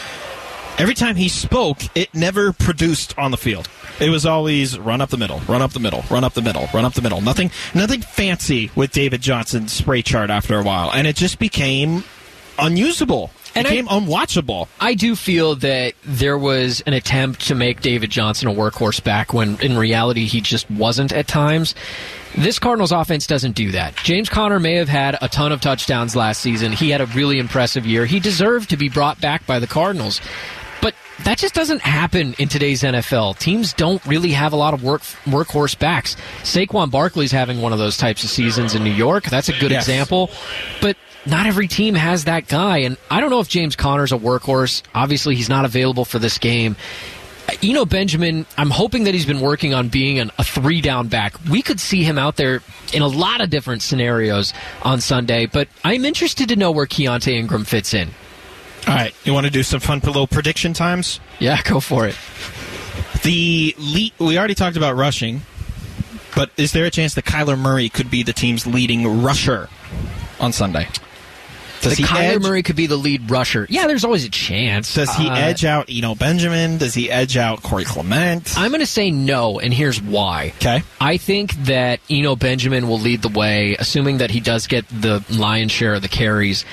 every 0.79 0.95
time 0.95 1.17
he 1.17 1.29
spoke, 1.29 1.79
it 1.97 2.15
never 2.15 2.53
produced 2.53 3.19
on 3.19 3.31
the 3.31 3.37
field. 3.37 3.69
It 4.01 4.11
was 4.11 4.25
always 4.25 4.79
run 4.79 5.01
up 5.01 5.11
the 5.11 5.17
middle, 5.17 5.41
run 5.49 5.61
up 5.61 5.73
the 5.73 5.81
middle, 5.81 6.05
run 6.09 6.23
up 6.23 6.35
the 6.35 6.43
middle, 6.43 6.69
run 6.73 6.85
up 6.85 6.95
the 6.95 7.03
middle. 7.03 7.21
Nothing, 7.21 7.51
nothing 7.75 8.01
fancy 8.01 8.71
with 8.77 8.93
David 8.93 9.21
Johnson's 9.21 9.73
spray 9.73 10.03
chart 10.03 10.31
after 10.31 10.59
a 10.59 10.63
while, 10.63 10.93
and 10.93 11.07
it 11.07 11.17
just 11.17 11.41
became 11.41 12.05
unusable. 12.59 13.31
And 13.55 13.67
it 13.67 13.71
I- 13.71 13.71
became 13.83 13.87
unwatchable. 13.89 14.69
I 14.81 14.95
do 14.95 15.17
feel 15.17 15.57
that 15.57 15.95
there 16.05 16.39
was 16.39 16.81
an 16.87 16.93
attempt 16.93 17.47
to 17.49 17.55
make 17.55 17.81
David 17.81 18.11
Johnson 18.11 18.49
a 18.49 18.53
workhorse 18.53 19.03
back 19.03 19.33
when 19.33 19.59
in 19.61 19.77
reality 19.77 20.27
he 20.27 20.41
just 20.41 20.71
wasn't 20.71 21.13
at 21.13 21.27
times. 21.29 21.75
This 22.37 22.59
Cardinals 22.59 22.93
offense 22.93 23.27
doesn't 23.27 23.53
do 23.53 23.73
that. 23.73 23.97
James 23.97 24.29
Conner 24.29 24.61
may 24.61 24.75
have 24.75 24.89
had 24.89 25.17
a 25.23 25.29
ton 25.29 25.51
of 25.51 25.61
touchdowns 25.61 26.15
last 26.15 26.41
season. 26.41 26.73
He 26.73 26.91
had 26.91 27.01
a 27.01 27.07
really 27.07 27.39
impressive 27.39 27.87
year. 27.87 28.05
He 28.07 28.21
deserved 28.21 28.71
to 28.71 28.77
be 28.77 28.89
brought 28.89 29.21
back 29.21 29.47
by 29.47 29.59
the 29.59 29.67
Cardinals. 29.67 30.21
But 30.81 30.95
that 31.25 31.39
just 31.39 31.55
doesn't 31.55 31.81
happen 31.81 32.35
in 32.39 32.47
today's 32.49 32.83
NFL. 32.85 33.39
Teams 33.39 33.73
don't 33.73 34.05
really 34.07 34.31
have 34.33 34.53
a 34.53 34.57
lot 34.57 34.75
of 34.75 34.85
work 34.85 35.01
workhorse 35.25 35.77
backs. 35.77 36.15
Saquon 36.43 36.91
Barkley's 36.91 37.33
having 37.33 37.61
one 37.61 37.73
of 37.73 37.81
those 37.81 37.97
types 37.97 38.23
of 38.23 38.31
seasons 38.31 38.75
in 38.77 38.85
New 38.85 38.93
York. 38.93 39.25
That's 39.25 39.49
a 39.49 39.59
good 39.59 39.73
Yes. 39.73 39.85
example. 39.89 40.31
But 40.81 40.97
not 41.29 41.47
every 41.47 41.69
team 41.69 41.95
has 41.95 42.25
that 42.25 42.49
guy. 42.49 42.79
And 42.79 42.97
I 43.11 43.21
don't 43.21 43.31
know 43.31 43.41
if 43.41 43.49
James 43.49 43.77
Conner's 43.77 44.13
a 44.13 44.19
workhorse. 44.19 44.83
Obviously, 44.95 45.35
he's 45.35 45.49
not 45.49 45.65
available 45.65 46.05
for 46.05 46.19
this 46.19 46.39
game. 46.39 46.77
Eno 47.63 47.87
Benjamin, 47.87 48.47
I'm 48.57 48.71
hoping 48.71 49.05
that 49.05 49.15
he's 49.15 49.25
been 49.25 49.41
working 49.41 49.73
on 49.73 49.89
being 49.89 50.19
an, 50.19 50.31
a 50.39 50.45
three 50.45 50.81
down 50.81 51.09
back. 51.09 51.35
We 51.49 51.63
could 51.63 51.81
see 51.81 52.03
him 52.03 52.19
out 52.19 52.37
there 52.37 52.63
in 52.93 53.03
a 53.03 53.07
lot 53.07 53.41
of 53.41 53.49
different 53.49 53.83
scenarios 53.83 54.53
on 54.83 55.01
Sunday, 55.01 55.47
but 55.47 55.69
I'm 55.83 56.05
interested 56.05 56.51
to 56.51 56.57
know 56.57 56.71
where 56.71 56.87
Keaontay 56.87 57.33
Ingram 57.33 57.65
fits 57.65 57.95
in. 57.95 58.11
All 58.87 58.95
right, 58.95 59.15
you 59.25 59.33
want 59.33 59.47
to 59.47 59.53
do 59.53 59.63
some 59.63 59.81
fun 59.81 60.01
little 60.01 60.27
prediction 60.27 60.73
times? 60.73 61.21
Yeah, 61.39 61.61
go 61.63 61.81
for 61.81 62.07
it. 62.07 62.17
The 63.23 63.75
lead, 63.79 64.13
we 64.19 64.39
already 64.39 64.55
talked 64.55 64.77
about 64.77 64.97
rushing, 64.97 65.43
but 66.35 66.51
is 66.57 66.73
there 66.73 66.85
a 66.85 66.91
chance 66.91 67.15
that 67.15 67.25
Kyler 67.25 67.59
Murray 67.59 67.89
could 67.89 68.11
be 68.11 68.23
the 68.23 68.33
team's 68.33 68.67
leading 68.67 69.23
rusher 69.23 69.69
on 70.39 70.53
Sunday? 70.53 70.87
Does 71.81 71.97
The 71.97 72.03
he 72.03 72.09
Kyler 72.09 72.35
edge? 72.37 72.43
Murray 72.43 72.63
could 72.63 72.77
be 72.77 72.87
the 72.87 72.97
lead 72.97 73.31
rusher. 73.31 73.67
Yeah, 73.71 73.87
there's 73.87 74.05
always 74.05 74.25
a 74.25 74.31
chance. 74.31 74.95
Does 74.95 75.15
he 75.15 75.29
Uh, 75.29 75.35
edge 75.35 75.65
out 75.65 75.87
Eno 75.91 76.15
Benjamin? 76.15 76.79
Does 76.79 76.95
he 76.95 77.11
edge 77.11 77.37
out 77.37 77.63
Corey 77.63 77.85
Clement? 77.85 78.55
I'm 78.57 78.71
going 78.71 78.81
to 78.81 78.87
say 78.87 79.11
no, 79.11 79.61
and 79.61 79.73
here's 79.73 80.01
why. 80.03 80.53
Okay. 80.57 80.83
I 81.01 81.17
think 81.17 81.53
that 81.65 82.01
Eno 82.11 82.37
Benjamin 82.37 82.89
will 82.89 82.99
lead 82.99 83.23
the 83.23 83.29
way, 83.29 83.77
assuming 83.79 84.19
that 84.19 84.31
he 84.31 84.41
does 84.41 84.67
get 84.67 84.87
the 84.89 85.25
lion's 85.31 85.73
share 85.73 85.95
of 85.95 86.03
the 86.03 86.09
carries. 86.09 86.65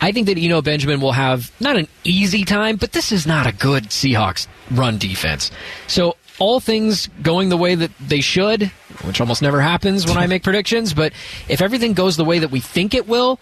I 0.00 0.12
think 0.12 0.26
that 0.26 0.38
Eno 0.38 0.60
Benjamin 0.62 1.00
will 1.00 1.12
have 1.12 1.50
not 1.60 1.76
an 1.76 1.88
easy 2.02 2.44
time, 2.44 2.76
but 2.76 2.92
this 2.92 3.12
is 3.12 3.26
not 3.26 3.46
a 3.46 3.52
good 3.52 3.84
Seahawks 3.84 4.46
run 4.70 4.98
defense. 4.98 5.50
So 5.86 6.16
all 6.38 6.58
things 6.58 7.08
going 7.22 7.48
the 7.48 7.56
way 7.56 7.74
that 7.76 7.92
they 8.00 8.20
should, 8.20 8.64
which 9.04 9.20
almost 9.20 9.40
never 9.40 9.60
happens 9.60 10.04
when 10.04 10.16
I 10.18 10.26
make 10.26 10.42
predictions, 10.42 10.92
but 10.92 11.12
if 11.48 11.62
everything 11.62 11.92
goes 11.92 12.16
the 12.16 12.24
way 12.24 12.40
that 12.40 12.50
we 12.50 12.58
think 12.60 12.92
it 12.92 13.06
will, 13.06 13.38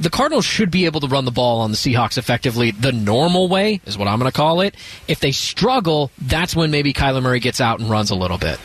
the 0.00 0.10
Cardinals 0.10 0.44
should 0.44 0.70
be 0.70 0.86
able 0.86 1.00
to 1.00 1.08
run 1.08 1.24
the 1.24 1.30
ball 1.30 1.60
on 1.60 1.70
the 1.70 1.76
Seahawks 1.76 2.18
effectively 2.18 2.70
the 2.70 2.92
normal 2.92 3.48
way, 3.48 3.80
is 3.86 3.98
what 3.98 4.08
I'm 4.08 4.18
going 4.18 4.30
to 4.30 4.36
call 4.36 4.60
it. 4.60 4.74
If 5.08 5.20
they 5.20 5.32
struggle, 5.32 6.10
that's 6.20 6.56
when 6.56 6.70
maybe 6.70 6.92
Kyler 6.92 7.22
Murray 7.22 7.40
gets 7.40 7.60
out 7.60 7.80
and 7.80 7.90
runs 7.90 8.10
a 8.10 8.14
little 8.14 8.38
bit. 8.38 8.58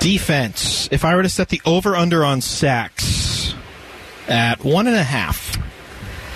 Defense. 0.00 0.88
If 0.90 1.04
I 1.04 1.14
were 1.14 1.22
to 1.22 1.28
set 1.28 1.48
the 1.50 1.60
over 1.66 1.94
under 1.94 2.24
on 2.24 2.40
sacks 2.40 3.54
at 4.28 4.64
one 4.64 4.86
and 4.86 4.96
a 4.96 5.02
half, 5.02 5.58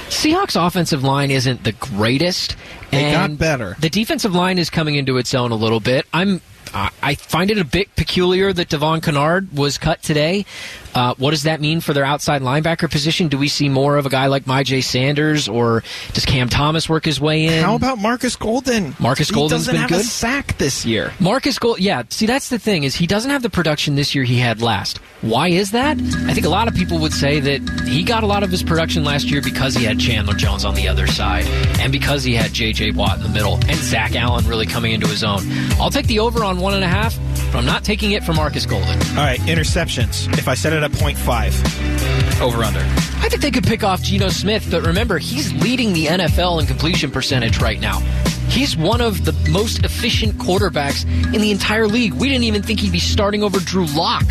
Seahawks 0.08 0.54
offensive 0.54 1.02
line 1.02 1.30
isn't 1.30 1.64
the 1.64 1.72
greatest. 1.72 2.56
They 2.90 3.10
got 3.10 3.36
better. 3.38 3.76
The 3.80 3.90
defensive 3.90 4.34
line 4.34 4.58
is 4.58 4.70
coming 4.70 4.94
into 4.94 5.16
its 5.16 5.34
own 5.34 5.50
a 5.50 5.56
little 5.56 5.80
bit. 5.80 6.06
I'm 6.12 6.40
I 6.74 6.90
I 7.02 7.14
find 7.14 7.50
it 7.50 7.58
a 7.58 7.64
bit 7.64 7.94
peculiar 7.96 8.52
that 8.52 8.68
Devon 8.68 9.00
Kennard 9.00 9.56
was 9.56 9.78
cut 9.78 10.02
today. 10.02 10.44
Uh, 10.94 11.12
what 11.18 11.32
does 11.32 11.42
that 11.42 11.60
mean 11.60 11.80
for 11.80 11.92
their 11.92 12.04
outside 12.04 12.40
linebacker 12.40 12.88
position? 12.88 13.26
Do 13.26 13.36
we 13.36 13.48
see 13.48 13.68
more 13.68 13.96
of 13.96 14.06
a 14.06 14.08
guy 14.08 14.26
like 14.26 14.44
Myjai 14.44 14.82
Sanders, 14.82 15.48
or 15.48 15.82
does 16.12 16.24
Cam 16.24 16.48
Thomas 16.48 16.88
work 16.88 17.04
his 17.04 17.20
way 17.20 17.46
in? 17.46 17.64
how 17.64 17.74
about 17.74 17.98
Marcus 17.98 18.36
Golden? 18.36 18.94
Marcus 19.00 19.30
Golden's 19.30 19.66
he 19.66 19.72
doesn't 19.72 19.88
been 19.88 19.96
have 19.96 20.00
a 20.00 20.04
sack 20.04 20.56
this 20.58 20.86
year. 20.86 21.12
Marcus 21.18 21.58
Gold, 21.58 21.80
yeah. 21.80 22.04
See, 22.10 22.26
that's 22.26 22.48
the 22.48 22.60
thing 22.60 22.84
is 22.84 22.94
he 22.94 23.08
doesn't 23.08 23.30
have 23.30 23.42
the 23.42 23.50
production 23.50 23.96
this 23.96 24.14
year 24.14 24.22
he 24.22 24.38
had 24.38 24.62
last. 24.62 24.98
Why 25.22 25.48
is 25.48 25.72
that? 25.72 25.98
I 26.28 26.34
think 26.34 26.46
a 26.46 26.50
lot 26.50 26.68
of 26.68 26.74
people 26.74 26.98
would 26.98 27.12
say 27.12 27.40
that 27.40 27.88
he 27.88 28.04
got 28.04 28.22
a 28.22 28.26
lot 28.26 28.42
of 28.44 28.50
his 28.50 28.62
production 28.62 29.02
last 29.04 29.30
year 29.30 29.42
because 29.42 29.74
he 29.74 29.84
had 29.84 29.98
Chandler 29.98 30.34
Jones 30.34 30.64
on 30.64 30.74
the 30.74 30.86
other 30.86 31.06
side, 31.08 31.46
and 31.80 31.90
because 31.90 32.22
he 32.22 32.34
had 32.34 32.52
J.J. 32.52 32.92
Watt 32.92 33.16
in 33.16 33.22
the 33.24 33.30
middle, 33.30 33.54
and 33.54 33.76
Zach 33.76 34.14
Allen 34.14 34.46
really 34.46 34.66
coming 34.66 34.92
into 34.92 35.08
his 35.08 35.24
own. 35.24 35.40
I'll 35.80 35.90
take 35.90 36.06
the 36.06 36.20
over 36.20 36.44
on 36.44 36.58
one 36.64 36.74
and 36.74 36.82
a 36.82 36.88
half, 36.88 37.16
but 37.52 37.58
I'm 37.58 37.66
not 37.66 37.84
taking 37.84 38.12
it 38.12 38.24
for 38.24 38.32
Marcus 38.32 38.64
Golden. 38.64 38.98
All 39.10 39.16
right, 39.16 39.38
interceptions. 39.40 40.26
If 40.38 40.48
I 40.48 40.54
set 40.54 40.72
it 40.72 40.82
at 40.82 40.90
0.5, 40.90 42.40
over 42.40 42.64
under. 42.64 42.80
I 42.80 43.28
think 43.28 43.42
they 43.42 43.50
could 43.50 43.64
pick 43.64 43.84
off 43.84 44.02
Geno 44.02 44.28
Smith, 44.28 44.66
but 44.70 44.82
remember, 44.82 45.18
he's 45.18 45.52
leading 45.52 45.92
the 45.92 46.06
NFL 46.06 46.60
in 46.60 46.66
completion 46.66 47.10
percentage 47.10 47.60
right 47.60 47.78
now. 47.78 48.00
He's 48.48 48.76
one 48.76 49.02
of 49.02 49.26
the 49.26 49.32
most 49.50 49.84
efficient 49.84 50.34
quarterbacks 50.36 51.04
in 51.34 51.42
the 51.42 51.50
entire 51.50 51.86
league. 51.86 52.14
We 52.14 52.28
didn't 52.30 52.44
even 52.44 52.62
think 52.62 52.80
he'd 52.80 52.92
be 52.92 52.98
starting 52.98 53.42
over 53.42 53.60
Drew 53.60 53.84
Lock. 53.86 54.24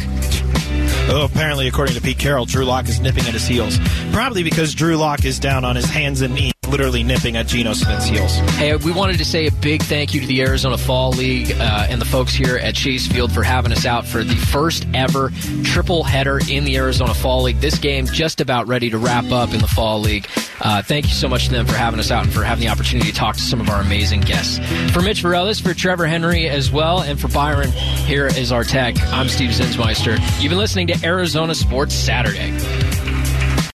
Oh, 1.10 1.30
apparently, 1.32 1.68
according 1.68 1.96
to 1.96 2.02
Pete 2.02 2.18
Carroll, 2.18 2.46
Drew 2.46 2.66
Lock 2.66 2.88
is 2.88 3.00
nipping 3.00 3.26
at 3.26 3.34
his 3.34 3.46
heels. 3.46 3.78
Probably 4.12 4.42
because 4.42 4.74
Drew 4.74 4.96
Lock 4.96 5.24
is 5.26 5.38
down 5.38 5.66
on 5.66 5.76
his 5.76 5.86
hands 5.86 6.22
and 6.22 6.34
knees, 6.34 6.53
literally 6.68 7.04
nipping 7.04 7.38
at 7.38 7.48
Geno 7.48 7.74
Smith's 7.74 8.06
heels. 8.06 8.36
Hey, 8.56 8.76
we 8.76 8.92
wanted 8.92 9.18
to 9.18 9.26
say 9.26 9.48
a 9.48 9.52
big 9.52 9.82
thank 9.84 10.14
you 10.14 10.22
to 10.22 10.28
the 10.28 10.42
Arizona 10.42 10.78
Fall 10.78 11.12
League 11.12 11.52
uh, 11.52 11.88
and 11.90 12.02
the 12.02 12.06
folks 12.06 12.34
here 12.34 12.58
at 12.58 12.76
Chase 12.76 13.08
Field 13.08 13.32
for 13.32 13.44
having 13.44 13.72
us 13.72 13.86
out 13.86 14.06
for 14.06 14.24
the 14.24 14.36
first 14.36 14.88
ever 14.94 15.32
triple 15.64 16.04
header 16.04 16.40
in 16.50 16.64
the 16.64 16.78
Arizona 16.78 17.14
Fall 17.14 17.44
League. 17.44 17.60
This 17.60 17.78
game 17.78 18.06
just 18.08 18.42
about 18.42 18.68
ready 18.68 18.90
to 18.90 18.98
wrap 18.98 19.32
up 19.32 19.54
in 19.54 19.60
the 19.60 19.68
Fall 19.68 20.00
League. 20.00 20.28
Uh, 20.62 20.82
thank 20.82 21.06
you 21.06 21.14
so 21.14 21.28
much 21.28 21.46
to 21.46 21.52
them 21.52 21.66
for 21.66 21.74
having 21.74 22.00
us 22.00 22.12
out 22.12 22.24
and 22.24 22.34
for 22.34 22.44
having 22.44 22.66
the 22.66 22.72
opportunity 22.72 23.12
to 23.12 23.16
talk 23.16 23.36
to 23.36 23.42
some 23.42 23.60
of 23.60 23.70
our 23.70 23.82
amazing 23.82 24.22
guests. 24.22 24.60
For 24.94 25.02
Mitch 25.02 25.22
Varelis, 25.24 25.62
for 25.62 25.74
Trevor 25.74 26.06
Henry 26.06 26.48
as 26.48 26.72
well, 26.72 27.02
and 27.02 27.20
for 27.20 27.28
Byron, 27.28 27.72
here 27.72 28.28
is 28.28 28.52
our 28.52 28.64
tech. 28.64 28.96
I'm 29.12 29.28
Steve 29.28 29.52
Zinsmeister. 29.52 30.18
You've 30.42 30.50
been 30.50 30.60
listening 30.60 30.88
to 30.88 31.06
Arizona 31.06 31.54
Sports 31.56 31.94
Saturday. 31.94 32.52